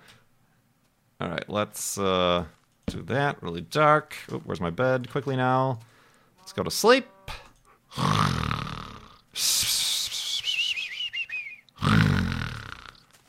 All 1.21 1.29
right, 1.29 1.49
let's 1.51 1.99
uh, 1.99 2.45
do 2.87 3.03
that. 3.03 3.43
Really 3.43 3.63
dark. 3.63 4.15
Oh, 4.31 4.41
where's 4.45 4.61
my 4.61 4.71
bed? 4.71 5.11
Quickly 5.11 5.35
now. 5.35 5.81
Let's 6.39 6.53
go 6.53 6.63
to 6.63 6.71
sleep. 6.71 7.09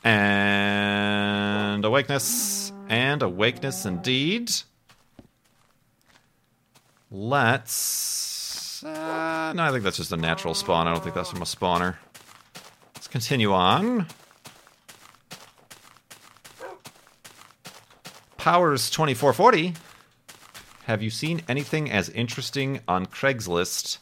And 0.05 1.83
awakeness. 1.83 2.71
And 2.87 3.23
awakeness 3.23 3.85
indeed. 3.85 4.51
Let's. 7.09 8.83
Uh, 8.83 9.53
no, 9.55 9.63
I 9.63 9.71
think 9.71 9.83
that's 9.83 9.97
just 9.97 10.11
a 10.11 10.17
natural 10.17 10.53
spawn. 10.53 10.87
I 10.87 10.93
don't 10.93 11.01
think 11.01 11.15
that's 11.15 11.31
from 11.31 11.41
a 11.41 11.45
spawner. 11.45 11.95
Let's 12.93 13.07
continue 13.07 13.51
on. 13.51 14.05
Powers 18.37 18.91
2440. 18.91 19.73
Have 20.83 21.01
you 21.01 21.09
seen 21.09 21.41
anything 21.49 21.89
as 21.89 22.09
interesting 22.09 22.79
on 22.87 23.07
Craigslist 23.07 23.97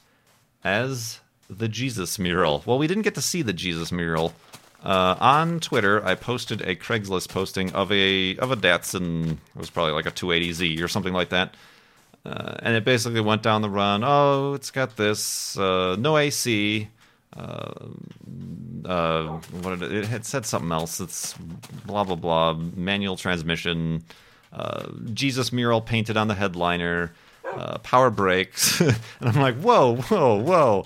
as 0.66 1.22
the 1.50 1.70
Jesus 1.70 2.20
mural? 2.20 2.62
Well, 2.66 2.78
we 2.78 2.88
didn't 2.88 3.04
get 3.04 3.16
to 3.16 3.22
see 3.22 3.42
the 3.42 3.54
Jesus 3.54 3.90
mural. 3.90 4.34
Uh, 4.84 5.16
on 5.20 5.62
Twitter, 5.62 6.06
I 6.06 6.16
posted 6.16 6.62
a 6.62 6.76
Craigslist 6.76 7.30
posting 7.30 7.72
of 7.72 7.90
a 7.92 8.36
of 8.38 8.52
a 8.52 8.58
Datsun. 8.58 9.32
It 9.32 9.38
was 9.56 9.70
probably 9.70 9.94
like 9.94 10.06
a 10.06 10.12
280Z 10.12 10.84
or 10.84 10.90
something 10.90 11.14
like 11.14 11.30
that. 11.30 11.56
Uh, 12.26 12.56
and 12.60 12.76
it 12.76 12.84
basically 12.84 13.22
went 13.22 13.44
down 13.44 13.62
the 13.62 13.70
run. 13.70 14.04
Oh, 14.04 14.54
it's 14.54 14.72
got 14.72 14.98
this 14.98 15.58
uh, 15.58 15.96
no 15.98 16.18
AC. 16.18 16.90
Uh, 17.36 17.72
uh, 18.86 19.24
what 19.62 19.82
it, 19.82 19.92
it, 19.92 20.06
had 20.06 20.26
said 20.26 20.46
something 20.46 20.72
else. 20.72 21.00
It's 21.00 21.34
blah 21.86 22.04
blah 22.04 22.16
blah. 22.16 22.54
Manual 22.54 23.16
transmission. 23.16 24.04
Uh, 24.52 24.90
Jesus 25.14 25.54
mural 25.54 25.80
painted 25.80 26.18
on 26.18 26.28
the 26.28 26.36
headliner. 26.36 27.14
power 27.84 28.10
brakes. 28.10 28.82
and 28.82 28.98
I'm 29.22 29.42
like, 29.42 29.56
whoa, 29.56 29.96
whoa, 29.96 30.42
whoa. 30.42 30.86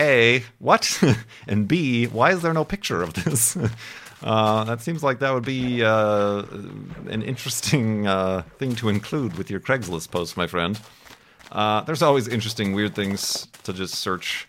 A, 0.00 0.42
what? 0.58 1.02
and 1.46 1.68
B, 1.68 2.06
why 2.06 2.32
is 2.32 2.42
there 2.42 2.54
no 2.54 2.64
picture 2.64 3.02
of 3.02 3.14
this? 3.14 3.56
Uh, 4.22 4.64
that 4.64 4.82
seems 4.82 5.02
like 5.02 5.20
that 5.20 5.32
would 5.32 5.46
be 5.46 5.82
uh, 5.82 6.42
an 7.08 7.22
interesting 7.22 8.06
uh, 8.06 8.42
thing 8.58 8.74
to 8.76 8.90
include 8.90 9.38
with 9.38 9.50
your 9.50 9.60
Craigslist 9.60 10.10
post, 10.10 10.36
my 10.36 10.46
friend. 10.46 10.78
Uh, 11.50 11.80
there's 11.84 12.02
always 12.02 12.28
interesting, 12.28 12.74
weird 12.74 12.94
things 12.94 13.48
to 13.62 13.72
just 13.72 13.94
search 13.94 14.46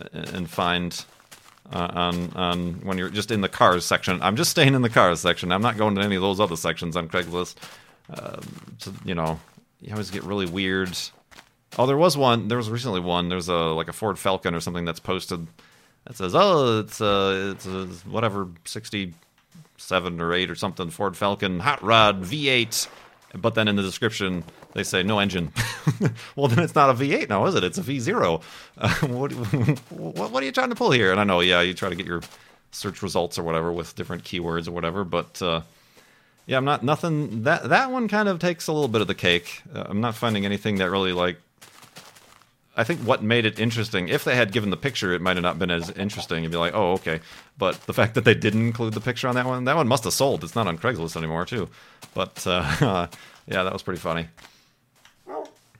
uh, 0.00 0.08
and 0.32 0.48
find 0.48 1.04
uh, 1.74 1.88
on 1.92 2.32
on 2.34 2.72
when 2.84 2.96
you're 2.96 3.10
just 3.10 3.30
in 3.30 3.42
the 3.42 3.50
cars 3.50 3.84
section. 3.84 4.18
I'm 4.22 4.34
just 4.34 4.50
staying 4.50 4.74
in 4.74 4.80
the 4.80 4.88
cars 4.88 5.20
section. 5.20 5.52
I'm 5.52 5.60
not 5.60 5.76
going 5.76 5.94
to 5.96 6.00
any 6.00 6.16
of 6.16 6.22
those 6.22 6.40
other 6.40 6.56
sections 6.56 6.96
on 6.96 7.08
Craigslist. 7.08 7.56
So, 8.78 8.94
you 9.04 9.14
know, 9.14 9.38
you 9.82 9.92
always 9.92 10.10
get 10.10 10.24
really 10.24 10.46
weird 10.46 10.96
Oh, 11.78 11.86
there 11.86 11.96
was 11.96 12.16
one. 12.16 12.48
There 12.48 12.58
was 12.58 12.70
recently 12.70 13.00
one. 13.00 13.28
There's 13.28 13.48
a 13.48 13.54
like 13.54 13.88
a 13.88 13.92
Ford 13.92 14.18
Falcon 14.18 14.54
or 14.54 14.60
something 14.60 14.84
that's 14.84 15.00
posted 15.00 15.46
that 16.04 16.16
says, 16.16 16.34
"Oh, 16.34 16.80
it's 16.80 17.00
a 17.00 17.52
it's 17.52 17.66
a 17.66 17.86
whatever 18.08 18.48
sixty 18.64 19.14
seven 19.78 20.20
or 20.20 20.32
eight 20.32 20.50
or 20.50 20.54
something 20.54 20.90
Ford 20.90 21.16
Falcon 21.16 21.60
hot 21.60 21.82
rod 21.82 22.22
V8." 22.22 22.88
But 23.34 23.54
then 23.54 23.66
in 23.66 23.76
the 23.76 23.82
description 23.82 24.44
they 24.74 24.82
say 24.82 25.02
no 25.02 25.18
engine. 25.18 25.52
well, 26.36 26.48
then 26.48 26.64
it's 26.64 26.74
not 26.74 26.90
a 26.90 26.94
V8 26.94 27.28
now, 27.28 27.46
is 27.46 27.54
it? 27.54 27.64
It's 27.64 27.78
a 27.78 27.82
V0. 27.82 28.42
Uh, 28.78 28.94
what, 29.06 29.32
what, 29.32 30.30
what 30.30 30.42
are 30.42 30.46
you 30.46 30.52
trying 30.52 30.70
to 30.70 30.74
pull 30.74 30.90
here? 30.90 31.10
And 31.10 31.20
I 31.20 31.24
know, 31.24 31.40
yeah, 31.40 31.60
you 31.60 31.74
try 31.74 31.88
to 31.88 31.94
get 31.94 32.06
your 32.06 32.22
search 32.70 33.02
results 33.02 33.38
or 33.38 33.42
whatever 33.42 33.70
with 33.72 33.94
different 33.94 34.24
keywords 34.24 34.68
or 34.68 34.72
whatever, 34.72 35.04
but. 35.04 35.40
Uh, 35.40 35.62
yeah, 36.44 36.56
I'm 36.56 36.64
not 36.64 36.82
nothing. 36.82 37.44
That 37.44 37.68
that 37.68 37.92
one 37.92 38.08
kind 38.08 38.28
of 38.28 38.40
takes 38.40 38.66
a 38.66 38.72
little 38.72 38.88
bit 38.88 39.00
of 39.00 39.06
the 39.06 39.14
cake. 39.14 39.62
Uh, 39.72 39.84
I'm 39.86 40.00
not 40.00 40.16
finding 40.16 40.44
anything 40.44 40.78
that 40.78 40.90
really 40.90 41.12
like 41.12 41.36
I 42.74 42.84
think 42.84 43.00
what 43.00 43.22
made 43.22 43.44
it 43.44 43.60
interesting, 43.60 44.08
if 44.08 44.24
they 44.24 44.34
had 44.34 44.50
given 44.50 44.70
the 44.70 44.78
picture, 44.78 45.12
it 45.12 45.20
might 45.20 45.36
have 45.36 45.42
not 45.42 45.58
been 45.58 45.70
as 45.70 45.90
interesting. 45.90 46.42
You'd 46.42 46.52
be 46.52 46.58
like, 46.58 46.74
oh, 46.74 46.92
okay. 46.92 47.20
But 47.58 47.78
the 47.82 47.92
fact 47.92 48.14
that 48.14 48.24
they 48.24 48.34
didn't 48.34 48.66
include 48.66 48.94
the 48.94 49.00
picture 49.00 49.28
on 49.28 49.34
that 49.34 49.44
one, 49.44 49.64
that 49.64 49.76
one 49.76 49.88
must 49.88 50.04
have 50.04 50.14
sold. 50.14 50.42
It's 50.42 50.54
not 50.54 50.66
on 50.66 50.78
Craigslist 50.78 51.16
anymore, 51.16 51.44
too. 51.44 51.68
But 52.14 52.46
uh, 52.46 53.08
yeah, 53.46 53.62
that 53.62 53.72
was 53.72 53.82
pretty 53.82 54.00
funny. 54.00 54.28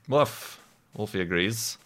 Woof. 0.07 0.59
Wolfie 0.95 1.21
agrees. 1.21 1.79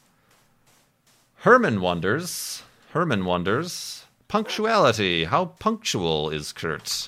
Herman 1.38 1.80
wonders. 1.80 2.64
Herman 2.92 3.24
wonders. 3.24 4.06
Punctuality. 4.28 5.24
How 5.24 5.46
punctual 5.46 6.30
is 6.30 6.52
Kurt? 6.52 7.08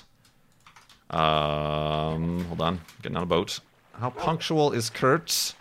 Um, 1.10 2.46
hold 2.46 2.62
on. 2.62 2.80
Getting 3.02 3.16
on 3.16 3.24
a 3.24 3.26
boat. 3.26 3.60
How 3.98 4.08
punctual 4.08 4.72
is 4.72 4.88
Kurt? 4.88 5.54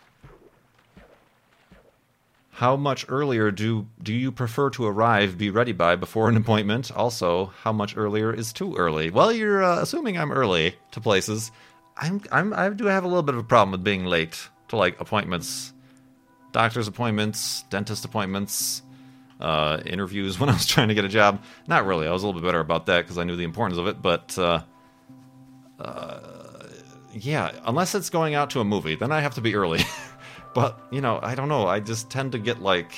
How 2.60 2.76
much 2.76 3.06
earlier 3.08 3.52
do 3.52 3.88
do 4.04 4.12
you 4.12 4.34
prefer 4.34 4.70
to 4.72 4.86
arrive, 4.86 5.38
be 5.38 5.50
ready 5.50 5.72
by 5.72 5.96
before 5.96 6.28
an 6.28 6.36
appointment? 6.36 6.92
Also, 6.92 7.54
how 7.64 7.72
much 7.72 7.96
earlier 7.96 8.34
is 8.34 8.52
too 8.52 8.76
early? 8.76 9.10
Well, 9.10 9.32
you're 9.32 9.64
uh, 9.64 9.80
assuming 9.82 10.18
I'm 10.18 10.30
early 10.30 10.76
to 10.92 11.00
places. 11.00 11.54
I'm, 11.96 12.22
I'm 12.34 12.54
I 12.54 12.68
do 12.68 12.88
have 12.88 13.06
a 13.06 13.08
little 13.08 13.24
bit 13.24 13.36
of 13.36 13.40
a 13.40 13.46
problem 13.46 13.72
with 13.72 13.86
being 13.86 14.04
late 14.04 14.50
to 14.68 14.76
like 14.76 15.00
appointments, 15.00 15.72
doctor's 16.52 16.90
appointments, 16.90 17.64
dentist 17.70 18.04
appointments, 18.04 18.82
uh, 19.40 19.80
interviews 19.86 20.38
when 20.42 20.50
I 20.50 20.54
was 20.54 20.66
trying 20.66 20.90
to 20.90 20.94
get 20.94 21.06
a 21.06 21.08
job. 21.08 21.42
Not 21.66 21.86
really. 21.86 22.08
I 22.08 22.12
was 22.12 22.24
a 22.24 22.28
little 22.28 22.42
bit 22.42 22.46
better 22.46 22.60
about 22.60 22.88
that 22.88 23.04
because 23.04 23.18
I 23.18 23.24
knew 23.24 23.38
the 23.38 23.46
importance 23.46 23.80
of 23.80 23.88
it. 23.88 24.02
But 24.02 24.38
uh, 24.38 24.64
uh, 25.80 26.68
yeah, 27.14 27.54
unless 27.64 27.96
it's 27.96 28.10
going 28.10 28.36
out 28.36 28.50
to 28.50 28.60
a 28.60 28.66
movie, 28.66 28.96
then 28.96 29.14
I 29.14 29.22
have 29.22 29.36
to 29.36 29.42
be 29.42 29.56
early. 29.56 29.80
but 30.54 30.80
you 30.92 31.02
know, 31.02 31.20
I 31.22 31.36
don't 31.36 31.50
know. 31.50 31.68
I 31.68 31.80
just 31.80 32.10
tend 32.10 32.32
to 32.34 32.40
get 32.40 32.62
like. 32.62 32.94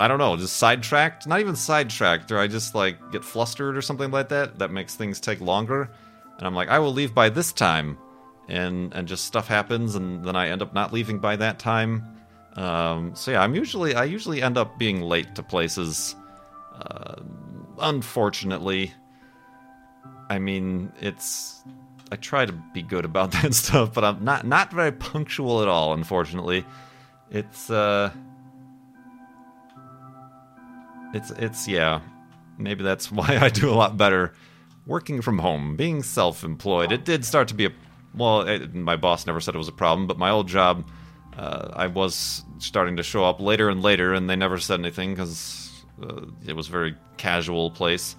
I 0.00 0.08
don't 0.08 0.18
know, 0.18 0.36
just 0.36 0.56
sidetracked. 0.56 1.28
Not 1.28 1.40
even 1.40 1.54
sidetracked, 1.54 2.32
or 2.32 2.38
I 2.38 2.48
just 2.48 2.74
like 2.74 3.12
get 3.12 3.24
flustered 3.24 3.76
or 3.76 3.82
something 3.82 4.10
like 4.10 4.28
that. 4.30 4.58
That 4.58 4.72
makes 4.72 4.96
things 4.96 5.20
take 5.20 5.40
longer, 5.40 5.90
and 6.38 6.46
I'm 6.46 6.54
like, 6.54 6.68
I 6.68 6.78
will 6.78 6.92
leave 6.92 7.14
by 7.14 7.28
this 7.28 7.52
time, 7.52 7.98
and 8.48 8.92
and 8.94 9.06
just 9.06 9.26
stuff 9.26 9.46
happens, 9.46 9.94
and 9.94 10.24
then 10.24 10.34
I 10.34 10.48
end 10.48 10.62
up 10.62 10.74
not 10.74 10.92
leaving 10.92 11.18
by 11.18 11.36
that 11.36 11.58
time. 11.58 12.04
Um, 12.56 13.14
so 13.14 13.30
yeah, 13.30 13.42
I'm 13.42 13.54
usually 13.54 13.94
I 13.94 14.04
usually 14.04 14.42
end 14.42 14.58
up 14.58 14.78
being 14.78 15.00
late 15.02 15.34
to 15.36 15.42
places. 15.42 16.16
Uh, 16.74 17.16
unfortunately, 17.78 18.92
I 20.28 20.38
mean 20.38 20.92
it's 21.00 21.62
I 22.12 22.16
try 22.16 22.44
to 22.44 22.52
be 22.52 22.82
good 22.82 23.06
about 23.06 23.32
that 23.42 23.54
stuff, 23.54 23.94
but 23.94 24.04
I'm 24.04 24.22
not 24.22 24.46
not 24.46 24.70
very 24.70 24.92
punctual 24.92 25.62
at 25.62 25.68
all. 25.68 25.94
Unfortunately, 25.94 26.64
it's 27.30 27.70
uh, 27.70 28.12
it's 31.14 31.30
it's 31.30 31.66
yeah. 31.66 32.00
Maybe 32.58 32.84
that's 32.84 33.10
why 33.18 33.38
I 33.40 33.48
do 33.48 33.70
a 33.70 33.74
lot 33.74 33.96
better 33.96 34.34
working 34.86 35.22
from 35.22 35.38
home, 35.38 35.74
being 35.76 36.02
self-employed. 36.02 36.92
It 36.92 37.04
did 37.04 37.24
start 37.24 37.48
to 37.48 37.54
be 37.54 37.66
a 37.66 37.70
well. 38.14 38.42
It, 38.42 38.74
my 38.74 38.96
boss 38.96 39.26
never 39.26 39.40
said 39.40 39.54
it 39.54 39.58
was 39.58 39.68
a 39.68 39.72
problem, 39.72 40.06
but 40.06 40.18
my 40.18 40.28
old 40.28 40.48
job, 40.48 40.86
uh, 41.38 41.70
I 41.72 41.86
was 41.86 42.44
starting 42.58 42.96
to 42.98 43.02
show 43.02 43.24
up 43.24 43.40
later 43.40 43.70
and 43.70 43.82
later, 43.82 44.12
and 44.12 44.28
they 44.28 44.36
never 44.36 44.58
said 44.58 44.80
anything 44.80 45.14
because 45.14 45.70
uh, 46.02 46.26
it 46.46 46.54
was 46.54 46.68
a 46.68 46.72
very 46.72 46.94
casual 47.16 47.70
place. 47.70 48.16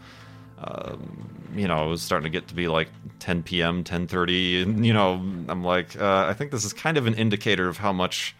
Um, 0.64 1.52
you 1.56 1.68
know, 1.68 1.86
it 1.86 1.90
was 1.90 2.02
starting 2.02 2.24
to 2.24 2.30
get 2.30 2.48
to 2.48 2.56
be 2.56 2.68
like 2.68 2.90
10 3.20 3.44
p.m., 3.44 3.84
10:30, 3.84 4.64
and 4.64 4.86
you 4.86 4.94
know, 4.94 5.14
I'm 5.48 5.64
like, 5.64 6.00
uh, 6.00 6.26
I 6.28 6.34
think 6.34 6.52
this 6.52 6.66
is 6.66 6.74
kind 6.74 6.98
of 6.98 7.06
an 7.08 7.14
indicator 7.14 7.68
of 7.68 7.78
how 7.78 7.94
much 7.94 8.36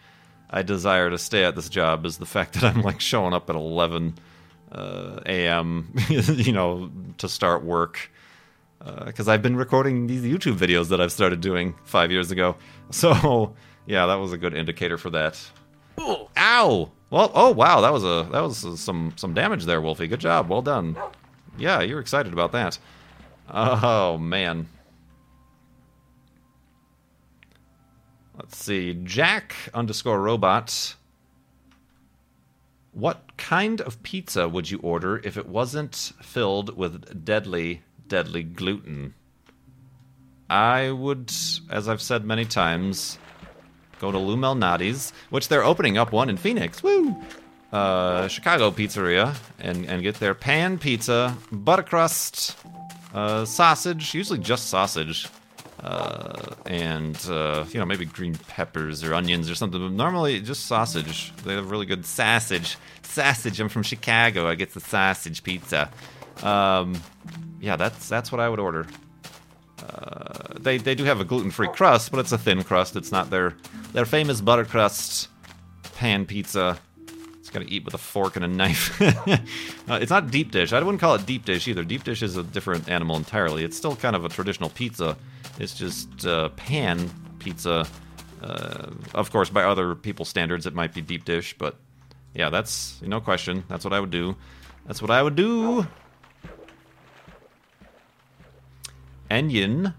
I 0.50 0.62
desire 0.62 1.10
to 1.10 1.18
stay 1.18 1.44
at 1.44 1.54
this 1.54 1.68
job 1.68 2.06
is 2.06 2.18
the 2.18 2.26
fact 2.26 2.54
that 2.60 2.64
I'm 2.64 2.82
like 2.82 3.00
showing 3.00 3.34
up 3.34 3.48
at 3.50 3.56
11 3.56 4.14
uh, 4.72 5.20
a.m. 5.26 5.92
you 6.08 6.52
know, 6.52 6.90
to 7.18 7.28
start 7.28 7.64
work 7.64 8.10
because 9.06 9.28
uh, 9.28 9.32
I've 9.32 9.40
been 9.42 9.56
recording 9.56 10.06
these 10.06 10.22
YouTube 10.22 10.58
videos 10.58 10.88
that 10.90 11.00
I've 11.00 11.12
started 11.12 11.40
doing 11.40 11.74
five 11.84 12.10
years 12.10 12.30
ago. 12.30 12.56
So 12.90 13.54
yeah, 13.86 14.06
that 14.06 14.16
was 14.16 14.32
a 14.32 14.38
good 14.38 14.54
indicator 14.54 14.98
for 14.98 15.08
that. 15.10 15.42
Ooh. 15.98 16.28
Ow! 16.36 16.92
Well, 17.10 17.32
oh 17.34 17.50
wow, 17.50 17.80
that 17.80 17.92
was 17.92 18.04
a 18.04 18.28
that 18.30 18.40
was 18.40 18.78
some 18.78 19.14
some 19.16 19.32
damage 19.32 19.64
there, 19.64 19.80
Wolfie. 19.80 20.06
Good 20.06 20.20
job, 20.20 20.50
well 20.50 20.60
done. 20.60 20.94
Yeah, 21.58 21.80
you're 21.80 22.00
excited 22.00 22.32
about 22.32 22.52
that. 22.52 22.78
Oh 23.48 24.18
man. 24.18 24.68
Let's 28.36 28.56
see, 28.56 28.94
Jack 29.04 29.54
underscore 29.72 30.20
robot. 30.20 30.96
What 32.92 33.36
kind 33.36 33.80
of 33.80 34.02
pizza 34.02 34.48
would 34.48 34.70
you 34.70 34.78
order 34.78 35.20
if 35.24 35.36
it 35.36 35.48
wasn't 35.48 36.12
filled 36.20 36.76
with 36.76 37.24
deadly, 37.24 37.82
deadly 38.08 38.42
gluten? 38.42 39.14
I 40.50 40.90
would, 40.90 41.32
as 41.70 41.88
I've 41.88 42.02
said 42.02 42.24
many 42.24 42.44
times, 42.44 43.18
go 43.98 44.12
to 44.12 44.18
Lou 44.18 44.36
Malnati's, 44.36 45.12
which 45.30 45.48
they're 45.48 45.64
opening 45.64 45.96
up 45.96 46.12
one 46.12 46.28
in 46.28 46.36
Phoenix. 46.36 46.82
Woo! 46.82 47.16
Uh, 47.74 48.28
Chicago 48.28 48.70
pizzeria 48.70 49.34
and, 49.58 49.84
and 49.86 50.00
get 50.00 50.14
their 50.20 50.32
pan 50.32 50.78
pizza, 50.78 51.36
buttercrust, 51.50 52.54
uh, 53.12 53.44
sausage, 53.44 54.14
usually 54.14 54.38
just 54.38 54.68
sausage, 54.68 55.28
uh, 55.80 56.54
and 56.66 57.16
uh, 57.28 57.64
you 57.70 57.80
know 57.80 57.84
maybe 57.84 58.04
green 58.04 58.36
peppers 58.46 59.02
or 59.02 59.12
onions 59.12 59.50
or 59.50 59.56
something. 59.56 59.80
But 59.80 59.90
normally 59.90 60.40
just 60.40 60.66
sausage. 60.66 61.32
They 61.44 61.54
have 61.54 61.68
really 61.68 61.86
good 61.86 62.06
sausage. 62.06 62.78
Sausage. 63.02 63.58
I'm 63.58 63.68
from 63.68 63.82
Chicago. 63.82 64.48
I 64.48 64.54
get 64.54 64.72
the 64.72 64.80
sausage 64.80 65.42
pizza. 65.42 65.90
Um, 66.44 67.02
yeah, 67.60 67.74
that's 67.74 68.08
that's 68.08 68.30
what 68.30 68.40
I 68.40 68.48
would 68.48 68.60
order. 68.60 68.86
Uh, 69.82 70.58
they 70.60 70.78
they 70.78 70.94
do 70.94 71.02
have 71.02 71.20
a 71.20 71.24
gluten 71.24 71.50
free 71.50 71.68
crust, 71.68 72.12
but 72.12 72.20
it's 72.20 72.30
a 72.30 72.38
thin 72.38 72.62
crust. 72.62 72.94
It's 72.94 73.10
not 73.10 73.30
their 73.30 73.56
their 73.92 74.06
famous 74.06 74.40
butter 74.40 74.64
crust 74.64 75.28
pan 75.96 76.24
pizza. 76.24 76.78
It's 77.54 77.60
got 77.60 77.68
to 77.68 77.72
eat 77.72 77.84
with 77.84 77.94
a 77.94 77.98
fork 77.98 78.34
and 78.34 78.44
a 78.44 78.48
knife. 78.48 79.00
uh, 79.88 79.98
it's 80.02 80.10
not 80.10 80.32
deep 80.32 80.50
dish. 80.50 80.72
I 80.72 80.82
wouldn't 80.82 81.00
call 81.00 81.14
it 81.14 81.24
deep 81.24 81.44
dish 81.44 81.68
either. 81.68 81.84
Deep 81.84 82.02
dish 82.02 82.20
is 82.20 82.36
a 82.36 82.42
different 82.42 82.88
animal 82.88 83.14
entirely. 83.14 83.62
It's 83.62 83.76
still 83.76 83.94
kind 83.94 84.16
of 84.16 84.24
a 84.24 84.28
traditional 84.28 84.70
pizza. 84.70 85.16
It's 85.60 85.72
just 85.72 86.26
uh, 86.26 86.48
pan 86.56 87.08
pizza. 87.38 87.86
Uh, 88.42 88.90
of 89.14 89.30
course, 89.30 89.50
by 89.50 89.62
other 89.62 89.94
people's 89.94 90.28
standards, 90.28 90.66
it 90.66 90.74
might 90.74 90.92
be 90.92 91.00
deep 91.00 91.24
dish, 91.24 91.54
but 91.56 91.76
yeah, 92.34 92.50
that's 92.50 93.00
no 93.02 93.20
question. 93.20 93.62
That's 93.68 93.84
what 93.84 93.92
I 93.92 94.00
would 94.00 94.10
do. 94.10 94.34
That's 94.84 95.00
what 95.00 95.12
I 95.12 95.22
would 95.22 95.36
do. 95.36 95.86
Enyin 99.30 99.94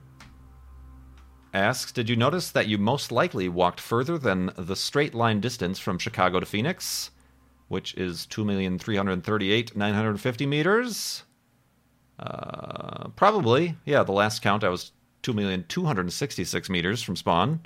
asks 1.54 1.94
Did 1.94 2.10
you 2.10 2.18
notice 2.18 2.52
that 2.52 2.68
you 2.68 2.78
most 2.78 3.14
likely 3.14 3.48
walked 3.48 3.80
further 3.80 4.18
than 4.18 4.52
the 4.58 4.76
straight 4.76 5.16
line 5.16 5.40
distance 5.40 5.80
from 5.80 5.98
Chicago 5.98 6.42
to 6.42 6.46
Phoenix, 6.46 7.12
which 7.68 7.94
is 7.96 8.28
2,338,950 8.28 10.48
meters? 10.48 11.24
Uh, 12.20 13.08
probably. 13.16 13.76
Yeah, 13.86 14.04
the 14.04 14.12
last 14.12 14.42
count 14.42 14.64
I 14.64 14.70
was 14.70 14.92
2,266 15.24 16.70
meters 16.70 17.02
from 17.02 17.16
spawn. 17.16 17.62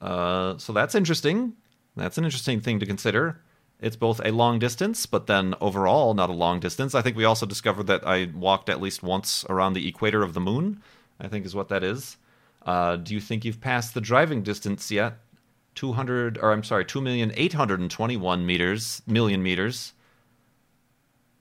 Uh, 0.00 0.56
so 0.58 0.72
that's 0.72 0.94
interesting. 0.94 1.54
That's 1.96 2.18
an 2.18 2.24
interesting 2.24 2.60
thing 2.60 2.78
to 2.80 2.86
consider. 2.86 3.40
It's 3.80 3.96
both 3.96 4.20
a 4.24 4.30
long 4.30 4.60
distance, 4.60 5.06
but 5.06 5.26
then 5.26 5.54
overall 5.60 6.14
not 6.14 6.30
a 6.30 6.34
long 6.34 6.60
distance. 6.60 6.94
I 6.94 7.02
think 7.02 7.16
we 7.16 7.24
also 7.24 7.46
discovered 7.46 7.88
that 7.88 8.06
I 8.06 8.30
walked 8.34 8.68
at 8.68 8.80
least 8.80 9.02
once 9.02 9.44
around 9.50 9.72
the 9.72 9.88
equator 9.88 10.22
of 10.22 10.34
the 10.34 10.40
moon. 10.40 10.80
I 11.20 11.28
think 11.28 11.44
is 11.44 11.54
what 11.54 11.68
that 11.68 11.82
is. 11.82 12.16
Uh, 12.64 12.96
do 12.96 13.12
you 13.12 13.20
think 13.20 13.44
you've 13.44 13.60
passed 13.60 13.94
the 13.94 14.00
driving 14.00 14.42
distance 14.42 14.90
yet? 14.90 15.18
200, 15.74 16.38
or 16.38 16.52
I'm 16.52 16.64
sorry, 16.64 16.84
2,821 16.84 18.46
meters, 18.46 19.02
million 19.06 19.42
meters. 19.42 19.92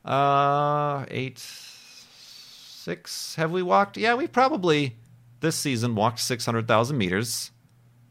Uh, 0.03 1.05
eight, 1.09 1.39
six. 1.39 3.35
Have 3.35 3.51
we 3.51 3.61
walked? 3.61 3.97
Yeah, 3.97 4.15
we 4.15 4.27
probably 4.27 4.95
this 5.41 5.55
season 5.55 5.95
walked 5.95 6.19
600,000 6.19 6.97
meters. 6.97 7.51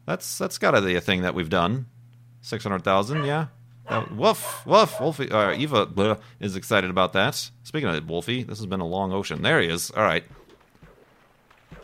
That's 0.05 0.37
that's 0.37 0.57
got 0.57 0.71
to 0.71 0.81
be 0.81 0.95
a 0.95 1.01
thing 1.01 1.21
that 1.21 1.35
we've 1.35 1.49
done. 1.49 1.87
600,000, 2.41 3.23
yeah. 3.25 3.47
Uh, 3.87 4.05
woof, 4.15 4.65
woof. 4.65 4.99
Wolfie, 4.99 5.31
uh, 5.31 5.51
Eva 5.51 5.85
bleh, 5.85 6.19
is 6.39 6.55
excited 6.55 6.89
about 6.89 7.13
that. 7.13 7.35
Speaking 7.63 7.89
of 7.89 7.95
it, 7.95 8.07
Wolfie, 8.07 8.43
this 8.43 8.57
has 8.57 8.65
been 8.65 8.79
a 8.79 8.87
long 8.87 9.11
ocean. 9.11 9.41
There 9.41 9.61
he 9.61 9.67
is. 9.67 9.91
All 9.91 10.03
right. 10.03 10.23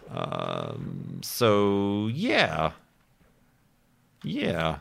Um, 0.09 1.19
so 1.21 2.07
yeah, 2.07 2.71
yeah, 4.23 4.79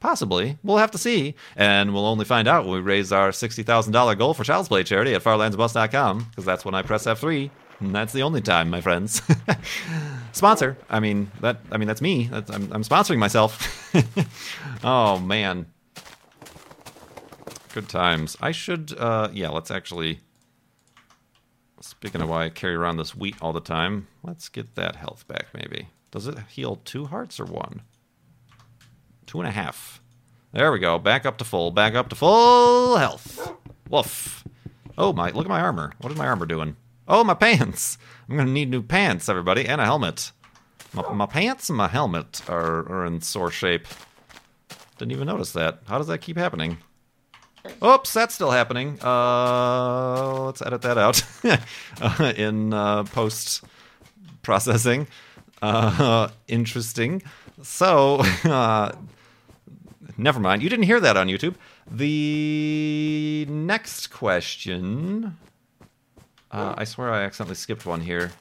possibly. 0.00 0.58
We'll 0.62 0.76
have 0.78 0.90
to 0.92 0.98
see, 0.98 1.34
and 1.56 1.92
we'll 1.92 2.06
only 2.06 2.24
find 2.24 2.48
out 2.48 2.64
when 2.64 2.74
we 2.74 2.80
raise 2.80 3.12
our 3.12 3.32
sixty 3.32 3.62
thousand 3.62 3.92
dollar 3.92 4.14
goal 4.14 4.34
for 4.34 4.44
Child's 4.44 4.68
Play 4.68 4.84
charity 4.84 5.14
at 5.14 5.22
FarlandsBus.com 5.22 6.26
because 6.30 6.44
that's 6.44 6.64
when 6.64 6.74
I 6.74 6.82
press 6.82 7.06
F 7.06 7.20
three. 7.20 7.50
And 7.78 7.94
that's 7.94 8.14
the 8.14 8.22
only 8.22 8.40
time, 8.40 8.70
my 8.70 8.80
friends. 8.80 9.20
Sponsor. 10.32 10.78
I 10.88 11.00
mean 11.00 11.30
that. 11.40 11.60
I 11.70 11.76
mean 11.76 11.88
that's 11.88 12.00
me. 12.00 12.28
That's, 12.30 12.50
I'm, 12.50 12.72
I'm 12.72 12.82
sponsoring 12.82 13.18
myself. 13.18 13.94
oh 14.84 15.18
man. 15.18 15.66
Good 17.74 17.88
times. 17.90 18.38
I 18.40 18.52
should. 18.52 18.94
Uh, 18.98 19.28
yeah. 19.32 19.50
Let's 19.50 19.70
actually 19.70 20.20
Speaking 21.80 22.20
of 22.20 22.28
why 22.28 22.46
I 22.46 22.48
carry 22.48 22.74
around 22.74 22.96
this 22.96 23.14
wheat 23.14 23.36
all 23.40 23.52
the 23.52 23.60
time, 23.60 24.08
let's 24.22 24.48
get 24.48 24.74
that 24.74 24.96
health 24.96 25.28
back 25.28 25.46
maybe. 25.54 25.88
Does 26.16 26.28
it 26.28 26.38
heal 26.48 26.80
two 26.82 27.04
hearts 27.04 27.38
or 27.38 27.44
one? 27.44 27.82
Two 29.26 29.38
and 29.38 29.46
a 29.46 29.50
half. 29.50 30.00
There 30.50 30.72
we 30.72 30.78
go. 30.78 30.98
Back 30.98 31.26
up 31.26 31.36
to 31.36 31.44
full. 31.44 31.70
Back 31.70 31.94
up 31.94 32.08
to 32.08 32.16
full 32.16 32.96
health. 32.96 33.52
Woof. 33.90 34.42
Oh 34.96 35.12
my! 35.12 35.28
Look 35.28 35.44
at 35.44 35.50
my 35.50 35.60
armor. 35.60 35.92
What 36.00 36.10
is 36.10 36.16
my 36.16 36.26
armor 36.26 36.46
doing? 36.46 36.76
Oh, 37.06 37.22
my 37.22 37.34
pants. 37.34 37.98
I'm 38.30 38.36
gonna 38.38 38.50
need 38.50 38.70
new 38.70 38.80
pants, 38.80 39.28
everybody, 39.28 39.66
and 39.66 39.78
a 39.78 39.84
helmet. 39.84 40.32
My, 40.94 41.12
my 41.12 41.26
pants 41.26 41.68
and 41.68 41.76
my 41.76 41.88
helmet 41.88 42.40
are, 42.48 42.90
are 42.90 43.04
in 43.04 43.20
sore 43.20 43.50
shape. 43.50 43.86
Didn't 44.96 45.12
even 45.12 45.26
notice 45.26 45.52
that. 45.52 45.80
How 45.86 45.98
does 45.98 46.06
that 46.06 46.22
keep 46.22 46.38
happening? 46.38 46.78
Oops, 47.84 48.10
that's 48.10 48.34
still 48.34 48.52
happening. 48.52 48.98
Uh, 49.02 50.44
let's 50.46 50.62
edit 50.62 50.80
that 50.80 50.96
out 50.96 51.22
uh, 52.00 52.32
in 52.34 52.72
uh, 52.72 53.04
post 53.04 53.64
processing. 54.40 55.08
Uh, 55.62 56.28
interesting. 56.48 57.22
So, 57.62 58.20
uh, 58.44 58.92
never 60.16 60.40
mind. 60.40 60.62
You 60.62 60.68
didn't 60.68 60.84
hear 60.84 61.00
that 61.00 61.16
on 61.16 61.28
YouTube. 61.28 61.54
The 61.90 63.46
next 63.48 64.08
question. 64.08 65.36
Uh, 66.50 66.74
I 66.76 66.84
swear 66.84 67.12
I 67.12 67.24
accidentally 67.24 67.56
skipped 67.56 67.86
one 67.86 68.00
here. 68.00 68.32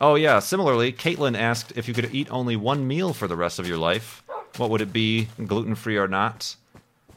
Oh, 0.00 0.16
yeah. 0.16 0.38
Similarly, 0.40 0.92
Caitlin 0.92 1.38
asked 1.38 1.72
if 1.76 1.86
you 1.88 1.94
could 1.94 2.14
eat 2.14 2.30
only 2.30 2.56
one 2.56 2.86
meal 2.86 3.12
for 3.12 3.28
the 3.28 3.36
rest 3.36 3.58
of 3.58 3.68
your 3.68 3.78
life. 3.78 4.22
What 4.56 4.70
would 4.70 4.80
it 4.80 4.92
be, 4.92 5.28
gluten 5.46 5.74
free 5.74 5.96
or 5.96 6.08
not? 6.08 6.56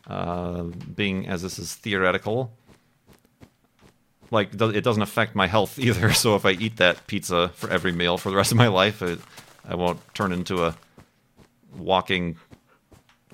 Uh, 0.08 0.63
being 0.96 1.28
as 1.28 1.42
this 1.42 1.60
is 1.60 1.76
theoretical. 1.76 2.52
Like, 4.32 4.54
it 4.54 4.84
doesn't 4.84 5.02
affect 5.02 5.36
my 5.36 5.48
health 5.48 5.80
either. 5.80 6.12
So 6.13 6.36
if 6.36 6.46
I 6.46 6.52
eat 6.52 6.78
that 6.78 7.08
pizza 7.08 7.50
for 7.50 7.70
every 7.70 7.92
meal 7.92 8.18
for 8.18 8.30
the 8.30 8.36
rest 8.36 8.52
of 8.52 8.58
my 8.58 8.68
life, 8.68 9.02
it, 9.02 9.20
I 9.68 9.76
won't 9.76 10.00
turn 10.13 10.32
into 10.32 10.66
a 10.66 10.76
walking 11.78 12.38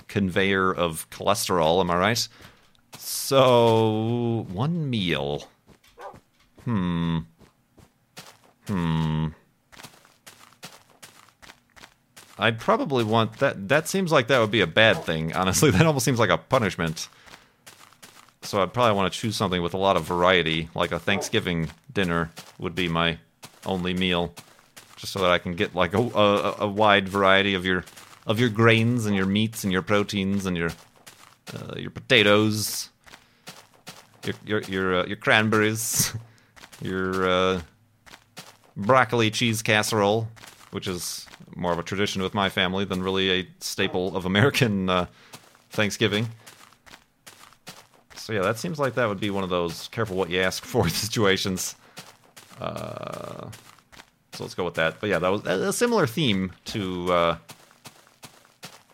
conveyor 0.07 0.71
of 0.73 1.09
cholesterol. 1.09 1.79
Am 1.79 1.89
I 1.89 1.97
right? 1.97 2.27
So, 2.97 4.45
one 4.51 4.89
meal. 4.89 5.47
Hmm. 6.63 7.19
Hmm. 8.67 9.27
I'd 12.37 12.59
probably 12.59 13.03
want 13.03 13.39
that. 13.39 13.69
That 13.69 13.87
seems 13.87 14.11
like 14.11 14.27
that 14.27 14.39
would 14.39 14.51
be 14.51 14.61
a 14.61 14.67
bad 14.67 15.03
thing, 15.03 15.33
honestly. 15.33 15.71
That 15.73 15.85
almost 15.85 16.05
seems 16.05 16.19
like 16.19 16.29
a 16.29 16.37
punishment. 16.37 17.07
So 18.53 18.61
I'd 18.61 18.71
probably 18.71 18.95
want 18.95 19.11
to 19.11 19.19
choose 19.19 19.35
something 19.35 19.63
with 19.63 19.73
a 19.73 19.79
lot 19.79 19.97
of 19.97 20.03
variety, 20.03 20.69
like 20.75 20.91
a 20.91 20.99
Thanksgiving 20.99 21.71
dinner 21.91 22.29
would 22.59 22.75
be 22.75 22.87
my 22.87 23.17
only 23.65 23.95
meal, 23.95 24.31
just 24.95 25.11
so 25.11 25.21
that 25.21 25.31
I 25.31 25.39
can 25.39 25.55
get 25.55 25.73
like 25.73 25.95
a, 25.95 25.97
a, 25.97 26.55
a 26.59 26.67
wide 26.67 27.09
variety 27.09 27.55
of 27.55 27.65
your 27.65 27.83
of 28.27 28.39
your 28.39 28.49
grains 28.49 29.07
and 29.07 29.15
your 29.15 29.25
meats 29.25 29.63
and 29.63 29.73
your 29.73 29.81
proteins 29.81 30.45
and 30.45 30.55
your 30.55 30.69
uh, 31.51 31.77
your 31.77 31.89
potatoes, 31.89 32.89
your 34.23 34.35
your 34.45 34.61
your, 34.61 34.99
uh, 34.99 35.05
your 35.07 35.17
cranberries, 35.17 36.13
your 36.79 37.27
uh, 37.27 37.61
broccoli 38.77 39.31
cheese 39.31 39.63
casserole, 39.63 40.27
which 40.69 40.87
is 40.87 41.25
more 41.55 41.71
of 41.71 41.79
a 41.79 41.83
tradition 41.83 42.21
with 42.21 42.35
my 42.35 42.49
family 42.49 42.85
than 42.85 43.01
really 43.01 43.31
a 43.31 43.47
staple 43.61 44.15
of 44.15 44.25
American 44.25 44.91
uh, 44.91 45.07
Thanksgiving. 45.71 46.29
So 48.23 48.31
yeah, 48.31 48.43
that 48.43 48.57
seems 48.57 48.79
like 48.79 48.95
that 48.95 49.09
would 49.09 49.19
be 49.19 49.31
one 49.31 49.43
of 49.43 49.49
those 49.49 49.89
careful 49.89 50.15
what 50.15 50.29
you 50.29 50.39
ask 50.39 50.63
for 50.63 50.87
situations. 51.05 51.75
Uh, 52.57 53.49
so 54.31 54.45
let's 54.45 54.55
go 54.55 54.63
with 54.63 54.75
that. 54.75 55.01
But 55.01 55.09
yeah, 55.09 55.19
that 55.19 55.27
was 55.27 55.45
a 55.45 55.73
similar 55.73 56.07
theme 56.07 56.53
to 56.67 57.11
uh, 57.11 57.37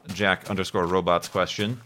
Jack 0.07 0.49
underscore 0.49 0.87
robots 0.87 1.27
question. 1.27 1.79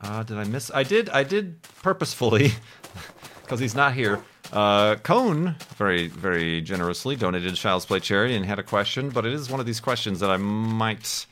Uh, 0.00 0.22
did 0.22 0.38
I 0.38 0.44
miss? 0.44 0.70
I 0.72 0.84
did. 0.84 1.10
I 1.10 1.22
did 1.22 1.60
purposefully 1.82 2.52
because 3.42 3.60
he's 3.60 3.74
not 3.74 3.92
here. 3.92 4.22
Uh, 4.54 4.94
Cone 4.96 5.56
very, 5.76 6.06
very 6.06 6.62
generously 6.62 7.14
donated 7.14 7.56
Child's 7.56 7.84
Play 7.84 8.00
charity 8.00 8.34
and 8.34 8.46
had 8.46 8.58
a 8.58 8.62
question, 8.62 9.10
but 9.10 9.26
it 9.26 9.34
is 9.34 9.50
one 9.50 9.60
of 9.60 9.66
these 9.66 9.80
questions 9.80 10.20
that 10.20 10.30
I 10.30 10.38
might 10.38 11.26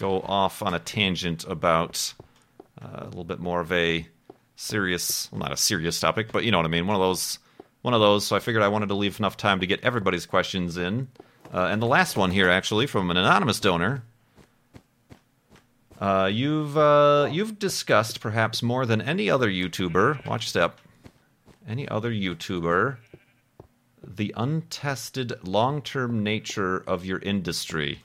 go 0.00 0.20
off 0.22 0.62
on 0.62 0.72
a 0.74 0.78
tangent 0.78 1.44
about 1.44 2.14
uh, 2.80 3.02
a 3.02 3.04
little 3.04 3.24
bit 3.24 3.38
more 3.38 3.60
of 3.60 3.70
a 3.70 4.06
serious, 4.56 5.30
well, 5.30 5.40
not 5.40 5.52
a 5.52 5.56
serious 5.56 6.00
topic, 6.00 6.32
but 6.32 6.44
you 6.44 6.50
know 6.50 6.58
what 6.58 6.64
I 6.64 6.70
mean. 6.70 6.86
One 6.86 6.96
of 6.96 7.02
those, 7.02 7.38
one 7.82 7.94
of 7.94 8.00
those. 8.00 8.26
So 8.26 8.34
I 8.34 8.40
figured 8.40 8.62
I 8.62 8.68
wanted 8.68 8.88
to 8.88 8.94
leave 8.94 9.18
enough 9.18 9.36
time 9.36 9.60
to 9.60 9.66
get 9.66 9.80
everybody's 9.84 10.26
questions 10.26 10.76
in. 10.76 11.08
Uh, 11.52 11.68
and 11.70 11.82
the 11.82 11.86
last 11.86 12.16
one 12.16 12.30
here, 12.30 12.48
actually, 12.48 12.86
from 12.86 13.10
an 13.10 13.16
anonymous 13.16 13.60
donor. 13.60 14.02
Uh, 16.00 16.30
you've 16.32 16.78
uh, 16.78 17.28
you've 17.30 17.58
discussed 17.58 18.20
perhaps 18.20 18.62
more 18.62 18.86
than 18.86 19.02
any 19.02 19.28
other 19.28 19.50
YouTuber. 19.50 20.24
Watch 20.24 20.48
step 20.48 20.80
any 21.68 21.86
other 21.88 22.10
YouTuber 22.10 22.96
the 24.02 24.32
untested 24.36 25.32
long 25.46 25.82
term 25.82 26.22
nature 26.22 26.78
of 26.78 27.04
your 27.04 27.18
industry. 27.18 28.02